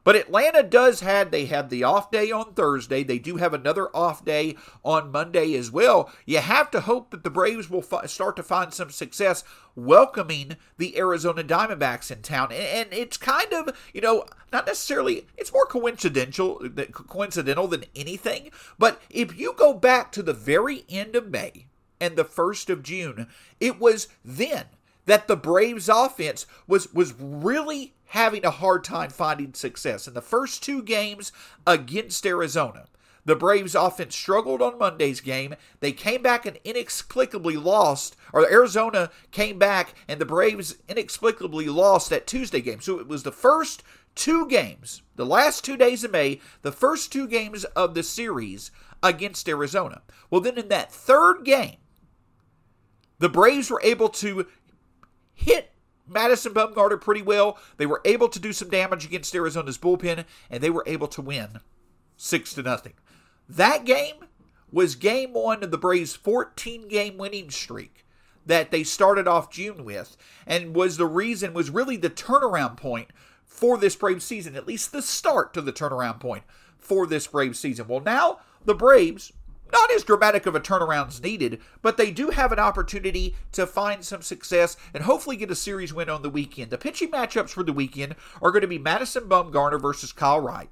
But 0.09 0.17
Atlanta 0.17 0.63
does 0.63 1.01
have 1.01 1.31
they 1.31 1.45
have 1.45 1.69
the 1.69 1.85
off 1.85 2.11
day 2.11 2.31
on 2.31 2.55
Thursday. 2.55 3.03
They 3.03 3.19
do 3.19 3.37
have 3.37 3.53
another 3.53 3.95
off 3.95 4.25
day 4.25 4.57
on 4.83 5.13
Monday 5.13 5.55
as 5.55 5.71
well. 5.71 6.11
You 6.25 6.39
have 6.39 6.71
to 6.71 6.81
hope 6.81 7.11
that 7.11 7.25
the 7.25 7.31
Braves 7.31 7.69
will 7.69 7.83
start 7.83 8.35
to 8.37 8.43
find 8.43 8.73
some 8.73 8.89
success 8.89 9.45
welcoming 9.77 10.57
the 10.79 10.97
Arizona 10.97 11.45
Diamondbacks 11.45 12.11
in 12.11 12.23
town. 12.23 12.53
And, 12.53 12.63
and 12.63 12.89
it's 12.91 13.19
kind 13.19 13.53
of, 13.53 13.77
you 13.93 14.01
know, 14.01 14.25
not 14.51 14.67
necessarily 14.67 15.27
it's 15.37 15.53
more 15.53 15.67
coincidental 15.67 16.67
coincidental 16.91 17.69
than 17.69 17.85
anything, 17.95 18.51
but 18.79 19.03
if 19.11 19.39
you 19.39 19.53
go 19.59 19.75
back 19.75 20.11
to 20.13 20.23
the 20.23 20.33
very 20.33 20.87
end 20.89 21.17
of 21.17 21.29
May 21.29 21.67
and 22.01 22.17
the 22.17 22.25
1st 22.25 22.71
of 22.71 22.83
June, 22.83 23.27
it 23.61 23.79
was 23.79 24.09
then 24.25 24.65
that 25.09 25.27
the 25.27 25.37
Braves 25.37 25.89
offense 25.89 26.47
was 26.67 26.93
was 26.93 27.15
really 27.19 27.95
having 28.09 28.45
a 28.45 28.51
hard 28.51 28.85
time 28.85 29.11
finding 29.11 29.55
success. 29.55 30.07
In 30.07 30.15
the 30.15 30.23
first 30.23 30.63
two 30.63 30.83
games 30.83 31.33
against 31.67 32.25
Arizona, 32.27 32.87
the 33.25 33.37
Braves 33.37 33.75
offense 33.75 34.15
struggled 34.15 34.63
on 34.63 34.79
Monday's 34.79 35.21
game. 35.21 35.55
They 35.81 35.93
came 35.93 36.23
back 36.23 36.47
and 36.47 36.59
inexplicably 36.65 37.57
lost, 37.57 38.17
or 38.33 38.51
Arizona 38.51 39.11
came 39.31 39.59
back 39.59 39.95
and 40.07 40.21
the 40.21 40.27
Braves 40.27 40.77
inexplicably 40.89 41.67
lost 41.67 42.11
that 42.11 42.27
Tuesday 42.27 42.61
game. 42.61 42.81
So 42.81 42.99
it 42.99 43.09
was 43.09 43.23
the 43.23 43.33
first 43.33 43.83
two 44.15 44.47
games, 44.47 45.03
the 45.17 45.27
last 45.27 45.65
two 45.65 45.77
days 45.77 46.05
of 46.05 46.11
May, 46.11 46.41
the 46.63 46.73
first 46.73 47.13
two 47.13 47.27
games 47.27 47.65
of 47.65 47.95
the 47.95 48.03
series 48.03 48.71
against 49.03 49.49
Arizona. 49.49 50.03
Well, 50.31 50.41
then 50.41 50.59
in 50.59 50.69
that 50.69 50.93
third 50.93 51.45
game, 51.45 51.77
the 53.19 53.29
Braves 53.29 53.71
were 53.71 53.81
able 53.83 54.09
to 54.11 54.47
hit 55.39 55.71
Madison 56.07 56.53
Bumgarner 56.53 57.01
pretty 57.01 57.23
well. 57.23 57.59
They 57.77 57.87
were 57.87 58.01
able 58.05 58.29
to 58.29 58.41
do 58.41 58.53
some 58.53 58.69
damage 58.69 59.05
against 59.05 59.35
Arizona's 59.35 59.79
bullpen, 59.79 60.25
and 60.51 60.63
they 60.63 60.71
were 60.71 60.85
able 60.87 61.09
to 61.09 61.23
win 61.23 61.61
six 62.17 62.53
to 62.55 62.63
nothing. 62.63 62.95
That 63.49 63.85
game 63.85 64.17
was 64.71 64.95
game 64.95 65.33
one 65.33 65.63
of 65.63 65.71
the 65.71 65.79
Braves' 65.79 66.17
14 66.17 66.89
game 66.89 67.17
winning 67.17 67.51
streak 67.51 68.05
that 68.45 68.71
they 68.71 68.83
started 68.83 69.29
off 69.29 69.51
June 69.51 69.85
with, 69.85 70.17
and 70.47 70.75
was 70.75 70.97
the 70.97 71.07
reason, 71.07 71.55
was 71.55 71.71
really 71.71 71.97
the 71.97 72.11
turnaround 72.11 72.77
point 72.77 73.09
for 73.45 73.77
this 73.79 73.97
Braves 73.97 74.25
season, 74.25 74.57
at 74.57 74.67
least 74.67 74.93
the 74.93 75.03
start 75.03 75.55
to 75.55 75.61
the 75.61 75.73
turnaround 75.73 76.21
point 76.21 76.45
for 76.79 77.07
this 77.07 77.27
Braves 77.27 77.59
season. 77.59 77.87
Well, 77.89 78.01
now 78.01 78.41
the 78.65 78.75
Braves 78.75 79.33
not 79.73 79.93
as 79.93 80.05
dramatic 80.05 80.47
of 80.47 80.55
a 80.55 80.61
turnaround 80.61 81.09
as 81.09 81.23
needed, 81.23 81.61
but 81.83 81.97
they 81.97 82.11
do 82.11 82.31
have 82.31 82.53
an 82.53 82.59
opportunity 82.59 83.37
to 83.53 83.67
find 83.67 84.05
some 84.05 84.23
success 84.23 84.77
and 84.95 85.05
hopefully 85.05 85.37
get 85.37 85.51
a 85.51 85.57
series 85.57 85.93
win 85.93 86.09
on 86.09 86.23
the 86.23 86.31
weekend. 86.31 86.71
The 86.71 86.79
pitching 86.79 87.11
matchups 87.11 87.51
for 87.51 87.63
the 87.63 87.73
weekend 87.73 88.15
are 88.41 88.51
going 88.51 88.63
to 88.63 88.69
be 88.69 88.79
Madison 88.79 89.25
Bumgarner 89.25 89.81
versus 89.81 90.13
Kyle 90.13 90.41
Wright. 90.41 90.71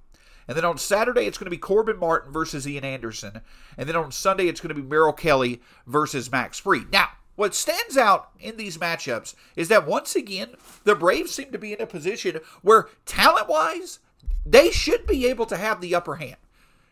And 0.48 0.56
then 0.56 0.64
on 0.64 0.78
Saturday, 0.78 1.26
it's 1.26 1.38
going 1.38 1.46
to 1.46 1.50
be 1.50 1.58
Corbin 1.58 1.98
Martin 1.98 2.32
versus 2.32 2.68
Ian 2.68 2.84
Anderson. 2.84 3.40
And 3.76 3.88
then 3.88 3.96
on 3.96 4.12
Sunday, 4.12 4.46
it's 4.46 4.60
going 4.60 4.74
to 4.74 4.80
be 4.80 4.88
Merrill 4.88 5.12
Kelly 5.12 5.60
versus 5.86 6.30
Max 6.30 6.58
Fried. 6.58 6.92
Now, 6.92 7.08
what 7.34 7.54
stands 7.54 7.96
out 7.96 8.30
in 8.40 8.56
these 8.56 8.78
matchups 8.78 9.34
is 9.56 9.68
that 9.68 9.86
once 9.86 10.16
again, 10.16 10.50
the 10.84 10.94
Braves 10.94 11.32
seem 11.32 11.52
to 11.52 11.58
be 11.58 11.72
in 11.72 11.80
a 11.80 11.86
position 11.86 12.40
where 12.62 12.88
talent 13.04 13.48
wise, 13.48 13.98
they 14.44 14.70
should 14.70 15.06
be 15.06 15.26
able 15.26 15.46
to 15.46 15.56
have 15.56 15.80
the 15.80 15.94
upper 15.94 16.16
hand. 16.16 16.36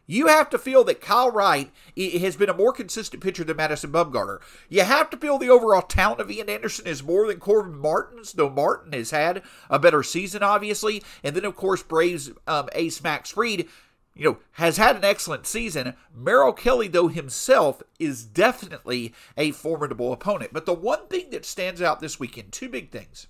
You 0.06 0.26
have 0.26 0.50
to 0.50 0.58
feel 0.58 0.84
that 0.84 1.00
Kyle 1.00 1.30
Wright 1.30 1.70
has 1.96 2.36
been 2.36 2.50
a 2.50 2.56
more 2.56 2.72
consistent 2.72 3.22
pitcher 3.22 3.44
than 3.44 3.56
Madison 3.56 3.90
Bumgarner. 3.90 4.40
You 4.68 4.82
have 4.82 5.08
to 5.10 5.16
feel 5.16 5.38
the 5.38 5.48
overall 5.48 5.82
talent 5.82 6.20
of 6.20 6.30
Ian 6.30 6.50
Anderson 6.50 6.86
is 6.86 7.02
more 7.02 7.26
than 7.26 7.40
Corbin 7.40 7.78
Martin's, 7.78 8.32
though 8.32 8.50
Martin 8.50 8.92
has 8.92 9.12
had 9.12 9.42
a 9.70 9.78
better 9.78 10.02
season, 10.02 10.42
obviously. 10.42 11.02
And 11.22 11.34
then, 11.34 11.44
of 11.44 11.56
course, 11.56 11.82
Braves 11.82 12.30
um, 12.46 12.68
ace 12.74 13.02
Max 13.02 13.30
Fried, 13.30 13.66
you 14.14 14.24
know, 14.24 14.38
has 14.52 14.76
had 14.76 14.96
an 14.96 15.04
excellent 15.04 15.46
season. 15.46 15.94
Merrill 16.14 16.52
Kelly, 16.52 16.88
though 16.88 17.08
himself, 17.08 17.82
is 17.98 18.24
definitely 18.24 19.14
a 19.38 19.52
formidable 19.52 20.12
opponent. 20.12 20.52
But 20.52 20.66
the 20.66 20.74
one 20.74 21.06
thing 21.08 21.30
that 21.30 21.46
stands 21.46 21.80
out 21.80 22.00
this 22.00 22.20
weekend, 22.20 22.52
two 22.52 22.68
big 22.68 22.90
things 22.90 23.26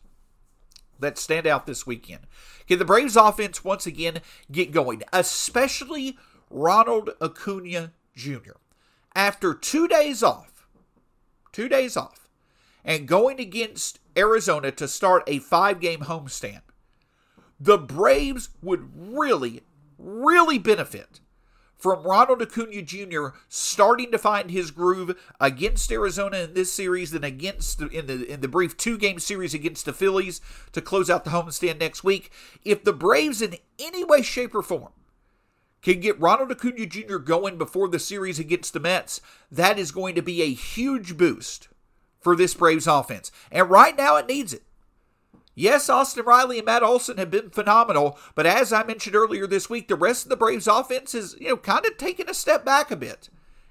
that 0.99 1.19
stand 1.19 1.47
out 1.47 1.67
this 1.67 1.87
weekend. 1.87 2.21
Can 2.67 2.79
the 2.79 2.85
Braves 2.85 3.17
offense 3.17 3.65
once 3.65 3.87
again 3.87 4.21
get 4.51 4.73
going, 4.73 5.03
especially 5.13 6.17
Ronald 6.55 7.11
Acuna 7.21 7.93
Jr. 8.15 8.53
After 9.17 9.55
two 9.55 9.89
days 9.89 10.23
off, 10.23 10.69
two 11.53 11.69
days 11.69 11.97
off, 11.97 12.29
and 12.85 13.09
going 13.09 13.41
against 13.41 13.99
Arizona 14.17 14.71
to 14.71 14.87
start 14.87 15.25
a 15.27 15.41
five 15.41 15.81
game 15.81 16.01
homestand, 16.01 16.61
the 17.59 17.77
Braves 17.77 18.51
would 18.63 18.89
really, 18.95 19.63
really 19.99 20.59
benefit 20.59 21.21
from 21.77 22.05
Ronald 22.05 22.41
Acuna 22.41 22.83
Jr. 22.83 23.29
starting 23.49 24.13
to 24.13 24.19
find 24.19 24.53
his 24.53 24.71
groove 24.71 25.19
against 25.41 25.91
Arizona 25.91 26.39
in 26.39 26.55
this 26.55 26.73
series 26.73 27.13
and 27.13 27.25
against 27.25 27.79
the, 27.81 27.89
in 27.89 28.07
the 28.07 28.33
in 28.33 28.43
the 28.43 28.49
brief 28.49 28.77
two 28.77 28.97
game 28.97 29.19
series 29.19 29.55
against 29.55 29.87
the 29.87 29.93
Phillies 29.93 30.41
to 30.71 30.81
close 30.81 31.11
out 31.11 31.25
the 31.25 31.31
homestand 31.31 31.81
next 31.81 32.05
week. 32.05 32.31
If 32.65 32.85
the 32.85 32.93
Braves 32.93 33.43
in 33.43 33.57
any 33.81 34.05
way, 34.05 34.23
shape, 34.23 34.55
or 34.55 34.63
form 34.63 34.93
can 35.85 36.01
get 36.01 36.19
Ronald 36.19 36.51
Acuna 36.51 36.87
Jr. 36.87 37.19
going 37.19 37.59
before 37.59 37.89
the 37.89 37.99
series 37.99 38.39
against 38.39 38.73
the 38.73 38.81
Mets, 38.81 39.21
that 39.53 39.79
is 39.79 39.93
going 39.93 40.15
to 40.15 40.23
be 40.23 40.43
a 40.43 40.53
huge 40.53 41.17
boost 41.17 41.69
for 42.21 42.35
this 42.35 42.55
Braves 42.55 42.87
offense. 42.87 43.31
And 43.53 43.71
right 43.71 43.97
now 43.97 44.17
it 44.17 44.27
needs 44.27 44.55
it. 44.55 44.63
Yes, 45.55 45.89
Austin 45.89 46.25
Riley 46.25 46.59
and 46.59 46.67
Matt 46.67 46.83
Olson 46.83 47.19
have 47.19 47.31
been 47.31 47.51
phenomenal, 47.51 48.19
but 48.35 48.47
as 48.47 48.73
I 48.73 48.83
mentioned 48.83 49.15
earlier 49.15 49.47
this 49.47 49.71
week, 49.71 49.87
the 49.87 49.95
rest 49.95 50.25
of 50.25 50.31
the 50.31 50.37
Braves 50.37 50.67
offense 50.67 51.15
is, 51.15 51.37
you 51.39 51.49
know, 51.49 51.57
kind 51.57 51.87
of 51.87 51.97
taking 51.97 52.29
a 52.29 52.35
step 52.35 52.65
back 52.65 52.91
a 52.91 52.97
bit 52.97 53.29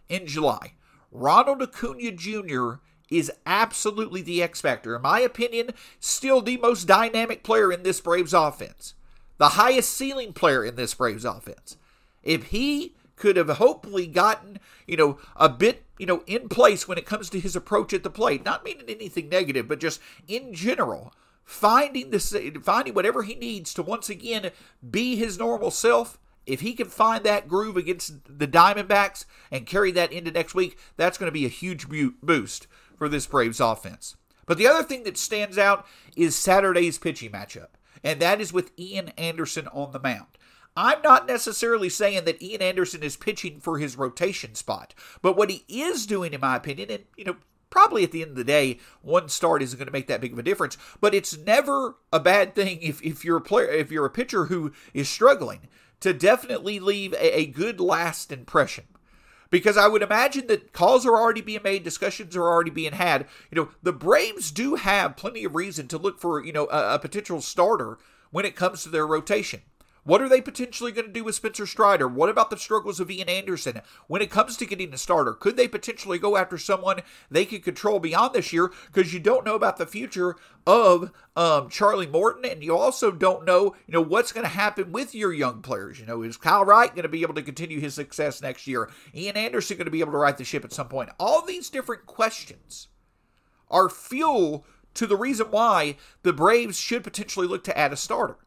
in 0.08 0.25
July. 0.25 0.74
Ronald 1.12 1.62
Acuna 1.62 2.12
Jr. 2.12 2.75
is 3.10 3.32
absolutely 3.46 4.22
the 4.22 4.41
X 4.41 4.62
factor. 4.62 4.96
In 4.96 5.01
my 5.01 5.20
opinion, 5.20 5.72
still 6.00 6.41
the 6.41 6.58
most 6.58 6.86
dynamic 6.86 7.43
player 7.43 7.72
in 7.72 7.84
this 7.84 8.00
Braves 8.00 8.34
offense. 8.34 8.93
The 9.39 9.50
highest 9.50 9.89
ceiling 9.91 10.32
player 10.32 10.63
in 10.63 10.75
this 10.75 10.93
Braves 10.93 11.25
offense. 11.25 11.75
If 12.24 12.46
he 12.46 12.96
could 13.15 13.38
have 13.38 13.50
hopefully 13.50 14.08
gotten, 14.08 14.60
you 14.88 14.98
know, 14.98 15.18
a 15.36 15.50
bit, 15.50 15.84
you 16.00 16.06
know, 16.06 16.24
in 16.25 16.50
place 16.50 16.88
when 16.88 16.98
it 16.98 17.06
comes 17.06 17.30
to 17.30 17.39
his 17.39 17.56
approach 17.56 17.94
at 17.94 18.03
the 18.03 18.10
plate, 18.10 18.44
not 18.44 18.63
meaning 18.63 18.86
anything 18.88 19.30
negative, 19.30 19.68
but 19.68 19.80
just 19.80 20.00
in 20.27 20.53
general, 20.53 21.13
finding 21.44 22.10
this, 22.10 22.36
finding 22.63 22.94
whatever 22.94 23.24
he 23.24 23.36
needs 23.36 23.74
to 23.74 23.84
once 23.84 24.10
again 24.10 24.51
be 24.89 25.15
his 25.15 25.38
normal 25.38 25.72
self. 25.72 26.20
If 26.46 26.60
he 26.60 26.74
can 26.74 26.88
find 26.89 27.24
that 27.24 27.48
groove 27.48 27.77
against 27.77 28.38
the 28.38 28.48
Diamondbacks 28.48 29.24
and 29.50 29.65
carry 29.65 29.92
that 29.92 30.12
into 30.12 30.32
next 30.32 30.53
week, 30.53 30.77
that's 30.98 31.18
going 31.18 31.27
to 31.27 31.32
be 31.32 31.46
a 31.46 31.50
huge 31.50 31.88
boost 32.22 32.68
for 32.98 33.08
this 33.08 33.25
Braves 33.25 33.62
offense. 33.62 34.18
But 34.46 34.58
the 34.58 34.68
other 34.68 34.84
thing 34.84 35.03
that 35.03 35.18
stands 35.18 35.58
out 35.58 35.86
is 36.18 36.36
Saturday's 36.36 36.98
pitching 36.98 37.32
matchup, 37.32 37.70
and 38.03 38.20
that 38.20 38.42
is 38.42 38.51
with 38.51 38.77
Ian 38.77 39.10
Anderson 39.18 39.70
on 39.70 39.94
the 39.94 40.01
mound. 40.01 40.38
I'm 40.75 41.01
not 41.01 41.27
necessarily 41.27 41.89
saying 41.89 42.25
that 42.25 42.42
Ian 42.42 42.62
Anderson 42.62 43.03
is 43.03 43.15
pitching 43.15 43.60
for 43.60 43.77
his 43.77 43.98
rotation 43.98 44.56
spot, 44.56 44.94
but 45.22 45.38
what 45.38 45.51
he 45.51 45.65
is 45.68 46.06
doing, 46.06 46.34
in 46.34 46.42
my 46.42 46.56
opinion, 46.56 46.89
and 46.89 47.03
you 47.15 47.25
know, 47.25 47.36
probably 47.70 48.03
at 48.03 48.12
the 48.12 48.22
end 48.22 48.32
of 48.32 48.38
the 48.38 48.44
day, 48.44 48.80
one 49.01 49.27
start 49.27 49.63
isn't 49.63 49.77
going 49.77 49.88
to 49.88 49.92
make 49.92 50.08
that 50.08 50.22
big 50.22 50.34
of 50.34 50.39
a 50.39 50.44
difference. 50.44 50.77
But 51.01 51.15
it's 51.15 51.38
never 51.38 51.96
a 52.12 52.20
bad 52.20 52.53
thing 52.53 52.80
if, 52.82 53.01
if 53.01 53.25
you're 53.25 53.38
a 53.38 53.42
player, 53.42 53.68
if 53.68 53.92
you're 53.92 54.06
a 54.06 54.12
pitcher 54.12 54.46
who 54.46 54.72
is 54.94 55.10
struggling, 55.10 55.62
to 56.00 56.13
definitely 56.13 56.80
leave 56.80 57.13
a, 57.13 57.39
a 57.39 57.46
good 57.48 57.80
last 57.80 58.32
impression. 58.32 58.86
Because 59.50 59.77
I 59.77 59.88
would 59.88 60.01
imagine 60.01 60.48
that 60.48 60.74
calls 60.74 61.06
are 61.06 61.15
already 61.15 61.42
being 61.42 61.62
made, 61.63 61.84
discussions 61.84 62.36
are 62.36 62.44
already 62.48 62.72
being 62.72 62.94
had. 62.94 63.27
You 63.51 63.62
know, 63.62 63.70
the 63.82 63.94
Braves 63.94 64.51
do 64.51 64.75
have 64.75 65.15
plenty 65.15 65.44
of 65.44 65.56
reason 65.56 65.88
to 65.89 65.98
look 65.98 66.20
for, 66.20 66.44
you 66.44 66.51
know, 66.51 66.68
a, 66.72 66.96
a 66.96 67.00
potential 67.00 67.42
starter 67.42 67.98
when 68.32 68.46
it 68.46 68.56
comes 68.56 68.84
to 68.84 68.89
their 68.89 69.06
rotation. 69.06 69.62
What 70.05 70.22
are 70.22 70.27
they 70.27 70.41
potentially 70.41 70.91
going 70.91 71.07
to 71.07 71.13
do 71.13 71.24
with 71.24 71.36
Spencer 71.36 71.65
Strider? 71.65 72.10
What 72.10 72.29
about 72.29 72.50
the 72.50 72.57
struggles 72.57 73.00
of 73.00 73.10
Ian 73.10 73.29
Anderson 73.29 73.81
when 74.07 74.22
it 74.22 74.29
comes 74.29 74.57
to 74.57 74.65
getting 74.65 74.93
a 74.93 74.98
starter? 74.98 75.33
Could 75.33 75.55
they 75.55 75.67
potentially 75.67 76.19
go 76.19 76.36
after 76.36 76.57
someone 76.57 77.01
they 77.31 77.45
could 77.45 77.63
control 77.63 78.00
beyond 78.00 78.33
this 78.33 78.51
year? 78.51 78.72
Because 78.91 79.13
you 79.13 79.22
don't 79.22 79.45
know 79.45 79.55
about 79.55 79.77
the 79.77 79.86
future 79.86 80.36
of 80.67 81.12
um, 81.38 81.69
Charlie 81.69 82.07
Morton, 82.07 82.43
and 82.43 82.62
you 82.62 82.75
also 82.75 83.12
don't 83.12 83.45
know, 83.45 83.75
you 83.88 83.93
know, 83.93 84.01
what's 84.01 84.33
going 84.33 84.43
to 84.43 84.50
happen 84.50 84.91
with 84.91 85.15
your 85.15 85.31
young 85.31 85.62
players. 85.62 86.00
You 86.01 86.05
know, 86.05 86.22
is 86.22 86.36
Kyle 86.36 86.65
Wright 86.65 86.93
going 86.93 87.03
to 87.03 87.10
be 87.10 87.22
able 87.22 87.36
to 87.36 87.41
continue 87.41 87.79
his 87.79 87.93
success 87.93 88.41
next 88.41 88.67
year? 88.67 88.89
Ian 89.15 89.38
Anderson 89.38 89.77
going 89.77 89.86
to 89.86 89.91
be 89.91 90.01
able 90.01 90.12
to 90.12 90.17
right 90.17 90.38
the 90.38 90.43
ship 90.43 90.65
at 90.65 90.74
some 90.74 90.89
point? 90.89 91.12
All 91.17 91.45
these 91.45 91.69
different 91.69 92.05
questions 92.05 92.89
are 93.72 93.89
fuel 93.89 94.65
to 94.95 95.07
the 95.07 95.17
reason 95.17 95.48
why 95.48 95.95
the 96.24 96.33
Braves 96.33 96.77
should 96.77 97.05
potentially 97.05 97.48
look 97.48 97.63
to 97.63 97.77
add 97.77 97.93
a 97.93 97.98
starter. 97.98 98.38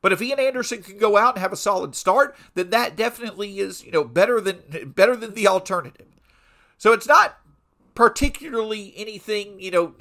But 0.00 0.12
if 0.12 0.22
Ian 0.22 0.38
Anderson 0.38 0.82
can 0.82 0.98
go 0.98 1.16
out 1.16 1.34
and 1.34 1.42
have 1.42 1.52
a 1.52 1.56
solid 1.56 1.94
start, 1.94 2.36
then 2.54 2.70
that 2.70 2.96
definitely 2.96 3.58
is, 3.58 3.84
you 3.84 3.90
know, 3.90 4.04
better 4.04 4.40
than 4.40 4.92
better 4.94 5.16
than 5.16 5.34
the 5.34 5.48
alternative. 5.48 6.06
So 6.76 6.92
it's 6.92 7.08
not 7.08 7.38
particularly 7.94 8.94
anything, 8.96 9.60
you 9.60 9.72
know, 9.72 9.94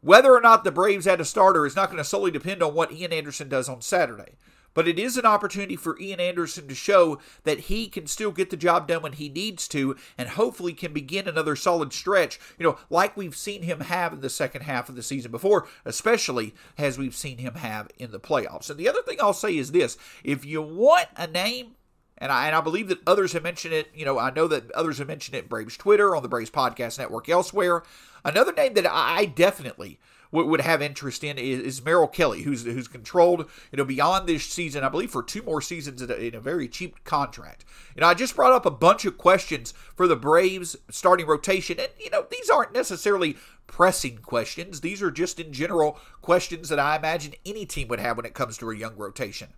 whether 0.00 0.34
or 0.34 0.40
not 0.40 0.64
the 0.64 0.72
Braves 0.72 1.04
had 1.04 1.20
a 1.20 1.24
starter 1.24 1.66
is 1.66 1.76
not 1.76 1.90
going 1.90 1.98
to 1.98 2.04
solely 2.04 2.30
depend 2.30 2.62
on 2.62 2.72
what 2.72 2.92
Ian 2.92 3.12
Anderson 3.12 3.48
does 3.48 3.68
on 3.68 3.82
Saturday. 3.82 4.36
But 4.78 4.86
it 4.86 4.96
is 4.96 5.16
an 5.16 5.26
opportunity 5.26 5.74
for 5.74 5.98
Ian 5.98 6.20
Anderson 6.20 6.68
to 6.68 6.74
show 6.76 7.18
that 7.42 7.62
he 7.62 7.88
can 7.88 8.06
still 8.06 8.30
get 8.30 8.50
the 8.50 8.56
job 8.56 8.86
done 8.86 9.02
when 9.02 9.14
he 9.14 9.28
needs 9.28 9.66
to 9.66 9.96
and 10.16 10.28
hopefully 10.28 10.72
can 10.72 10.92
begin 10.92 11.26
another 11.26 11.56
solid 11.56 11.92
stretch, 11.92 12.38
you 12.56 12.64
know, 12.64 12.78
like 12.88 13.16
we've 13.16 13.34
seen 13.34 13.62
him 13.62 13.80
have 13.80 14.12
in 14.12 14.20
the 14.20 14.30
second 14.30 14.60
half 14.60 14.88
of 14.88 14.94
the 14.94 15.02
season 15.02 15.32
before, 15.32 15.66
especially 15.84 16.54
as 16.78 16.96
we've 16.96 17.16
seen 17.16 17.38
him 17.38 17.54
have 17.54 17.88
in 17.98 18.12
the 18.12 18.20
playoffs. 18.20 18.70
And 18.70 18.78
the 18.78 18.88
other 18.88 19.02
thing 19.02 19.16
I'll 19.20 19.32
say 19.32 19.56
is 19.56 19.72
this 19.72 19.98
if 20.22 20.44
you 20.44 20.62
want 20.62 21.08
a 21.16 21.26
name, 21.26 21.74
and 22.16 22.30
I, 22.30 22.46
and 22.46 22.54
I 22.54 22.60
believe 22.60 22.86
that 22.86 23.00
others 23.04 23.32
have 23.32 23.42
mentioned 23.42 23.74
it. 23.74 23.88
You 23.92 24.04
know, 24.04 24.16
I 24.16 24.30
know 24.30 24.46
that 24.46 24.70
others 24.70 24.98
have 24.98 25.08
mentioned 25.08 25.34
it 25.34 25.42
in 25.42 25.48
Braves 25.48 25.76
Twitter, 25.76 26.14
on 26.14 26.22
the 26.22 26.28
Braves 26.28 26.50
Podcast 26.50 27.00
Network, 27.00 27.28
elsewhere. 27.28 27.82
Another 28.24 28.52
name 28.52 28.74
that 28.74 28.86
I 28.88 29.24
definitely 29.24 29.98
would 30.30 30.60
have 30.60 30.82
interest 30.82 31.24
in 31.24 31.38
is, 31.38 31.60
is 31.60 31.84
Merrill 31.84 32.08
Kelly, 32.08 32.42
who's 32.42 32.64
who's 32.64 32.88
controlled 32.88 33.48
you 33.72 33.76
know 33.76 33.84
beyond 33.84 34.28
this 34.28 34.44
season, 34.44 34.84
I 34.84 34.88
believe 34.88 35.10
for 35.10 35.22
two 35.22 35.42
more 35.42 35.60
seasons 35.60 36.02
in 36.02 36.10
a, 36.10 36.14
in 36.14 36.34
a 36.34 36.40
very 36.40 36.68
cheap 36.68 37.02
contract. 37.04 37.64
You 37.94 38.02
know, 38.02 38.08
I 38.08 38.14
just 38.14 38.36
brought 38.36 38.52
up 38.52 38.66
a 38.66 38.70
bunch 38.70 39.04
of 39.04 39.18
questions 39.18 39.72
for 39.94 40.06
the 40.06 40.16
Braves 40.16 40.76
starting 40.90 41.26
rotation, 41.26 41.78
and 41.78 41.88
you 41.98 42.10
know 42.10 42.26
these 42.30 42.50
aren't 42.50 42.72
necessarily 42.72 43.36
pressing 43.66 44.18
questions. 44.18 44.80
These 44.80 45.02
are 45.02 45.10
just 45.10 45.38
in 45.38 45.52
general 45.52 45.98
questions 46.22 46.68
that 46.68 46.78
I 46.78 46.96
imagine 46.96 47.34
any 47.46 47.66
team 47.66 47.88
would 47.88 48.00
have 48.00 48.16
when 48.16 48.26
it 48.26 48.34
comes 48.34 48.58
to 48.58 48.70
a 48.70 48.76
young 48.76 48.96
rotation. 48.96 49.48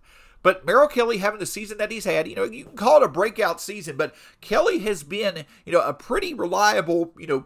But 0.43 0.65
Merrill 0.65 0.87
Kelly 0.87 1.19
having 1.19 1.39
the 1.39 1.45
season 1.45 1.77
that 1.77 1.91
he's 1.91 2.05
had, 2.05 2.27
you 2.27 2.35
know, 2.35 2.43
you 2.43 2.65
can 2.65 2.75
call 2.75 2.97
it 2.97 3.03
a 3.03 3.07
breakout 3.07 3.61
season, 3.61 3.95
but 3.95 4.15
Kelly 4.41 4.79
has 4.79 5.03
been, 5.03 5.45
you 5.65 5.71
know, 5.71 5.81
a 5.81 5.93
pretty 5.93 6.33
reliable, 6.33 7.13
you 7.17 7.27
know, 7.27 7.45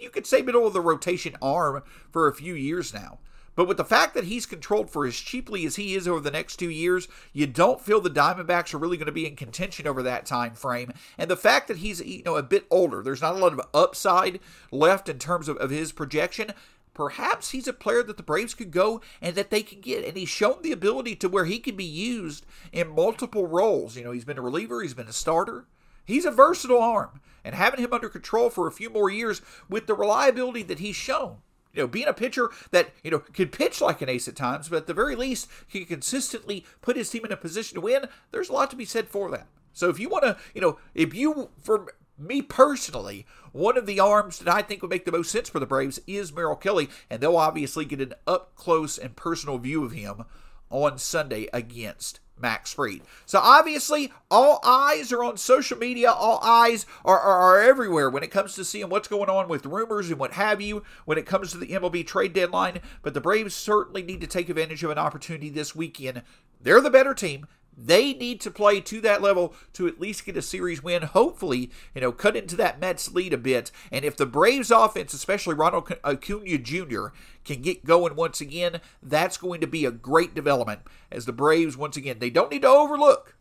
you 0.00 0.10
could 0.10 0.26
say 0.26 0.42
middle 0.42 0.66
of 0.66 0.72
the 0.72 0.80
rotation 0.80 1.36
arm 1.40 1.82
for 2.10 2.28
a 2.28 2.34
few 2.34 2.54
years 2.54 2.92
now. 2.92 3.18
But 3.54 3.68
with 3.68 3.76
the 3.76 3.84
fact 3.84 4.14
that 4.14 4.24
he's 4.24 4.46
controlled 4.46 4.90
for 4.90 5.06
as 5.06 5.16
cheaply 5.16 5.66
as 5.66 5.76
he 5.76 5.94
is 5.94 6.08
over 6.08 6.20
the 6.20 6.30
next 6.30 6.56
two 6.56 6.70
years, 6.70 7.06
you 7.32 7.46
don't 7.46 7.80
feel 7.80 8.00
the 8.00 8.08
Diamondbacks 8.08 8.72
are 8.72 8.78
really 8.78 8.96
going 8.96 9.06
to 9.06 9.12
be 9.12 9.26
in 9.26 9.36
contention 9.36 9.86
over 9.86 10.02
that 10.02 10.24
time 10.24 10.54
frame. 10.54 10.92
And 11.18 11.30
the 11.30 11.36
fact 11.36 11.68
that 11.68 11.78
he's 11.78 12.00
you 12.00 12.22
know 12.22 12.36
a 12.36 12.42
bit 12.42 12.66
older, 12.70 13.02
there's 13.02 13.20
not 13.20 13.34
a 13.34 13.38
lot 13.38 13.52
of 13.52 13.60
upside 13.74 14.40
left 14.70 15.08
in 15.08 15.18
terms 15.18 15.48
of, 15.48 15.58
of 15.58 15.70
his 15.70 15.92
projection. 15.92 16.54
Perhaps 16.94 17.50
he's 17.50 17.68
a 17.68 17.72
player 17.72 18.02
that 18.02 18.16
the 18.16 18.22
Braves 18.22 18.54
could 18.54 18.70
go 18.70 19.00
and 19.20 19.34
that 19.34 19.50
they 19.50 19.62
can 19.62 19.80
get. 19.80 20.04
And 20.04 20.16
he's 20.16 20.28
shown 20.28 20.58
the 20.62 20.72
ability 20.72 21.16
to 21.16 21.28
where 21.28 21.46
he 21.46 21.58
can 21.58 21.76
be 21.76 21.84
used 21.84 22.46
in 22.70 22.94
multiple 22.94 23.46
roles. 23.46 23.96
You 23.96 24.04
know, 24.04 24.12
he's 24.12 24.26
been 24.26 24.38
a 24.38 24.42
reliever, 24.42 24.82
he's 24.82 24.94
been 24.94 25.08
a 25.08 25.12
starter. 25.12 25.66
He's 26.04 26.24
a 26.24 26.30
versatile 26.30 26.82
arm 26.82 27.20
and 27.44 27.54
having 27.54 27.80
him 27.80 27.92
under 27.92 28.08
control 28.08 28.50
for 28.50 28.66
a 28.66 28.72
few 28.72 28.90
more 28.90 29.10
years 29.10 29.42
with 29.68 29.86
the 29.86 29.94
reliability 29.94 30.62
that 30.64 30.78
he's 30.78 30.96
shown. 30.96 31.38
You 31.72 31.82
know, 31.82 31.88
being 31.88 32.08
a 32.08 32.12
pitcher 32.12 32.50
that, 32.70 32.90
you 33.02 33.10
know, 33.10 33.20
can 33.20 33.48
pitch 33.48 33.80
like 33.80 34.02
an 34.02 34.08
ace 34.08 34.28
at 34.28 34.36
times, 34.36 34.68
but 34.68 34.76
at 34.76 34.86
the 34.86 34.94
very 34.94 35.16
least, 35.16 35.48
he 35.66 35.80
can 35.80 35.88
consistently 35.88 36.66
put 36.82 36.96
his 36.96 37.08
team 37.08 37.24
in 37.24 37.32
a 37.32 37.36
position 37.36 37.76
to 37.76 37.80
win, 37.80 38.06
there's 38.30 38.50
a 38.50 38.52
lot 38.52 38.70
to 38.70 38.76
be 38.76 38.84
said 38.84 39.08
for 39.08 39.30
that. 39.30 39.46
So 39.72 39.88
if 39.88 39.98
you 39.98 40.10
want 40.10 40.24
to, 40.24 40.36
you 40.54 40.60
know, 40.60 40.78
if 40.94 41.14
you, 41.14 41.48
for 41.62 41.94
me 42.18 42.42
personally, 42.42 43.24
one 43.52 43.78
of 43.78 43.86
the 43.86 44.00
arms 44.00 44.38
that 44.38 44.52
I 44.52 44.60
think 44.60 44.82
would 44.82 44.90
make 44.90 45.06
the 45.06 45.12
most 45.12 45.30
sense 45.30 45.48
for 45.48 45.60
the 45.60 45.66
Braves 45.66 45.98
is 46.06 46.32
Merrill 46.32 46.56
Kelly, 46.56 46.90
and 47.08 47.20
they'll 47.20 47.36
obviously 47.38 47.86
get 47.86 48.02
an 48.02 48.12
up 48.26 48.54
close 48.54 48.98
and 48.98 49.16
personal 49.16 49.56
view 49.56 49.82
of 49.82 49.92
him 49.92 50.24
on 50.72 50.98
Sunday 50.98 51.48
against 51.52 52.18
Max 52.42 52.72
Fried. 52.72 53.02
So 53.24 53.38
obviously, 53.38 54.12
all 54.30 54.60
eyes 54.64 55.12
are 55.12 55.22
on 55.22 55.36
social 55.36 55.78
media. 55.78 56.10
All 56.10 56.40
eyes 56.42 56.84
are, 57.04 57.18
are, 57.18 57.38
are, 57.38 57.62
everywhere 57.62 58.10
when 58.10 58.24
it 58.24 58.30
comes 58.32 58.54
to 58.54 58.64
seeing 58.64 58.88
what's 58.88 59.08
going 59.08 59.30
on 59.30 59.48
with 59.48 59.64
rumors 59.64 60.10
and 60.10 60.18
what 60.18 60.32
have 60.32 60.60
you 60.60 60.82
when 61.04 61.18
it 61.18 61.26
comes 61.26 61.52
to 61.52 61.58
the 61.58 61.68
MLB 61.68 62.04
trade 62.06 62.32
deadline. 62.32 62.80
But 63.02 63.14
the 63.14 63.20
Braves 63.20 63.54
certainly 63.54 64.02
need 64.02 64.20
to 64.20 64.26
take 64.26 64.48
advantage 64.48 64.82
of 64.82 64.90
an 64.90 64.98
opportunity 64.98 65.50
this 65.50 65.76
weekend. 65.76 66.22
They're 66.60 66.80
the 66.80 66.90
better 66.90 67.14
team. 67.14 67.46
They 67.76 68.12
need 68.12 68.40
to 68.42 68.50
play 68.50 68.80
to 68.80 69.00
that 69.00 69.22
level 69.22 69.54
to 69.74 69.86
at 69.86 70.00
least 70.00 70.24
get 70.26 70.36
a 70.36 70.42
series 70.42 70.82
win. 70.82 71.02
Hopefully, 71.02 71.70
you 71.94 72.00
know, 72.00 72.12
cut 72.12 72.36
into 72.36 72.56
that 72.56 72.80
Mets 72.80 73.12
lead 73.12 73.32
a 73.32 73.38
bit. 73.38 73.70
And 73.90 74.04
if 74.04 74.16
the 74.16 74.26
Braves 74.26 74.70
offense, 74.70 75.14
especially 75.14 75.54
Ronald 75.54 75.92
Acuna 76.04 76.58
Jr., 76.58 77.06
can 77.44 77.62
get 77.62 77.84
going 77.84 78.14
once 78.14 78.40
again, 78.40 78.80
that's 79.02 79.36
going 79.36 79.60
to 79.60 79.66
be 79.66 79.84
a 79.84 79.90
great 79.90 80.34
development 80.34 80.80
as 81.10 81.24
the 81.24 81.32
Braves, 81.32 81.76
once 81.76 81.96
again, 81.96 82.18
they 82.18 82.30
don't 82.30 82.50
need 82.50 82.62
to 82.62 82.68
overlook 82.68 83.36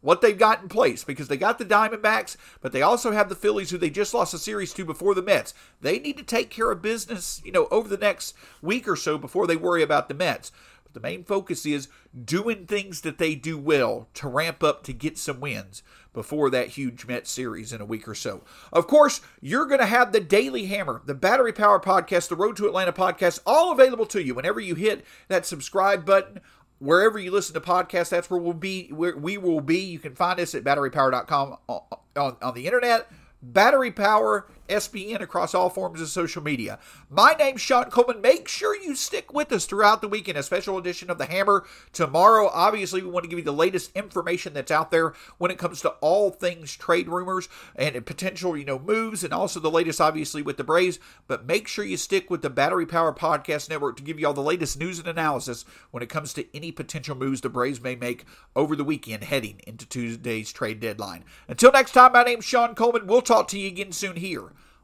what 0.00 0.20
they've 0.20 0.38
got 0.38 0.62
in 0.62 0.68
place 0.68 1.04
because 1.04 1.28
they 1.28 1.36
got 1.36 1.58
the 1.58 1.64
Diamondbacks, 1.64 2.36
but 2.60 2.72
they 2.72 2.82
also 2.82 3.12
have 3.12 3.28
the 3.28 3.34
Phillies 3.34 3.70
who 3.70 3.78
they 3.78 3.90
just 3.90 4.14
lost 4.14 4.34
a 4.34 4.38
series 4.38 4.72
to 4.74 4.84
before 4.84 5.14
the 5.14 5.22
Mets. 5.22 5.54
They 5.80 5.98
need 5.98 6.16
to 6.18 6.22
take 6.22 6.50
care 6.50 6.70
of 6.70 6.82
business, 6.82 7.42
you 7.44 7.52
know, 7.52 7.66
over 7.70 7.88
the 7.88 7.96
next 7.96 8.34
week 8.62 8.86
or 8.86 8.96
so 8.96 9.18
before 9.18 9.46
they 9.46 9.56
worry 9.56 9.82
about 9.82 10.08
the 10.08 10.14
Mets. 10.14 10.52
But 10.92 11.02
the 11.02 11.06
main 11.06 11.24
focus 11.24 11.66
is 11.66 11.88
doing 12.24 12.66
things 12.66 13.02
that 13.02 13.18
they 13.18 13.34
do 13.34 13.58
well 13.58 14.08
to 14.14 14.28
ramp 14.28 14.62
up 14.62 14.82
to 14.84 14.92
get 14.92 15.18
some 15.18 15.40
wins 15.40 15.82
before 16.14 16.50
that 16.50 16.68
huge 16.70 17.06
Mets 17.06 17.30
series 17.30 17.72
in 17.72 17.80
a 17.80 17.84
week 17.84 18.08
or 18.08 18.14
so. 18.14 18.42
Of 18.72 18.86
course, 18.86 19.20
you're 19.40 19.66
going 19.66 19.80
to 19.80 19.86
have 19.86 20.12
the 20.12 20.20
Daily 20.20 20.66
Hammer, 20.66 21.02
the 21.04 21.14
Battery 21.14 21.52
Power 21.52 21.78
Podcast, 21.78 22.28
the 22.28 22.36
Road 22.36 22.56
to 22.56 22.66
Atlanta 22.66 22.92
podcast, 22.92 23.40
all 23.46 23.70
available 23.70 24.06
to 24.06 24.22
you 24.22 24.34
whenever 24.34 24.60
you 24.60 24.74
hit 24.74 25.04
that 25.28 25.46
subscribe 25.46 26.04
button. 26.04 26.40
Wherever 26.80 27.18
you 27.18 27.32
listen 27.32 27.54
to 27.54 27.60
podcasts, 27.60 28.08
that's 28.08 28.30
where 28.30 28.40
we'll 28.40 28.52
be. 28.52 28.88
Where 28.90 29.16
we 29.16 29.36
will 29.36 29.60
be. 29.60 29.80
You 29.80 29.98
can 29.98 30.14
find 30.14 30.38
us 30.38 30.54
at 30.54 30.62
batterypower.com 30.62 31.56
on, 31.68 31.82
uh, 31.90 31.94
uh, 32.16 32.24
on, 32.24 32.36
on 32.40 32.54
the 32.54 32.66
internet. 32.66 33.10
Battery 33.42 33.90
Power 33.90 34.46
SBN 34.68 35.20
across 35.20 35.54
all 35.54 35.70
forms 35.70 36.00
of 36.00 36.08
social 36.08 36.42
media. 36.42 36.78
My 37.10 37.34
name's 37.38 37.60
Sean 37.60 37.90
Coleman. 37.90 38.20
Make 38.20 38.48
sure 38.48 38.76
you 38.76 38.94
stick 38.94 39.32
with 39.32 39.50
us 39.52 39.66
throughout 39.66 40.00
the 40.00 40.08
week 40.08 40.28
in 40.28 40.36
a 40.36 40.42
special 40.42 40.78
edition 40.78 41.10
of 41.10 41.18
The 41.18 41.26
Hammer 41.26 41.66
tomorrow. 41.92 42.50
Obviously, 42.52 43.02
we 43.02 43.10
want 43.10 43.24
to 43.24 43.28
give 43.28 43.38
you 43.38 43.44
the 43.44 43.52
latest 43.52 43.90
information 43.96 44.52
that's 44.52 44.70
out 44.70 44.90
there 44.90 45.14
when 45.38 45.50
it 45.50 45.58
comes 45.58 45.80
to 45.80 45.90
all 46.00 46.30
things 46.30 46.76
trade 46.76 47.08
rumors 47.08 47.48
and 47.74 48.04
potential, 48.06 48.56
you 48.56 48.64
know, 48.64 48.78
moves, 48.78 49.24
and 49.24 49.32
also 49.32 49.58
the 49.58 49.70
latest, 49.70 50.00
obviously, 50.00 50.42
with 50.42 50.56
the 50.56 50.64
Braves. 50.64 50.98
But 51.26 51.46
make 51.46 51.66
sure 51.66 51.84
you 51.84 51.96
stick 51.96 52.30
with 52.30 52.42
the 52.42 52.50
Battery 52.50 52.86
Power 52.86 53.12
Podcast 53.12 53.70
Network 53.70 53.96
to 53.96 54.02
give 54.02 54.20
you 54.20 54.26
all 54.26 54.34
the 54.34 54.42
latest 54.42 54.78
news 54.78 54.98
and 54.98 55.08
analysis 55.08 55.64
when 55.90 56.02
it 56.02 56.08
comes 56.08 56.32
to 56.34 56.46
any 56.54 56.72
potential 56.72 57.16
moves 57.16 57.40
the 57.40 57.48
Braves 57.48 57.80
may 57.80 57.96
make 57.96 58.24
over 58.54 58.76
the 58.76 58.84
weekend 58.84 59.24
heading 59.24 59.60
into 59.66 59.86
Tuesday's 59.86 60.52
trade 60.52 60.80
deadline. 60.80 61.24
Until 61.48 61.72
next 61.72 61.92
time, 61.92 62.12
my 62.12 62.22
name's 62.22 62.44
Sean 62.44 62.74
Coleman. 62.74 63.06
We'll 63.06 63.22
talk 63.22 63.48
to 63.48 63.58
you 63.58 63.68
again 63.68 63.92
soon 63.92 64.16
here 64.16 64.52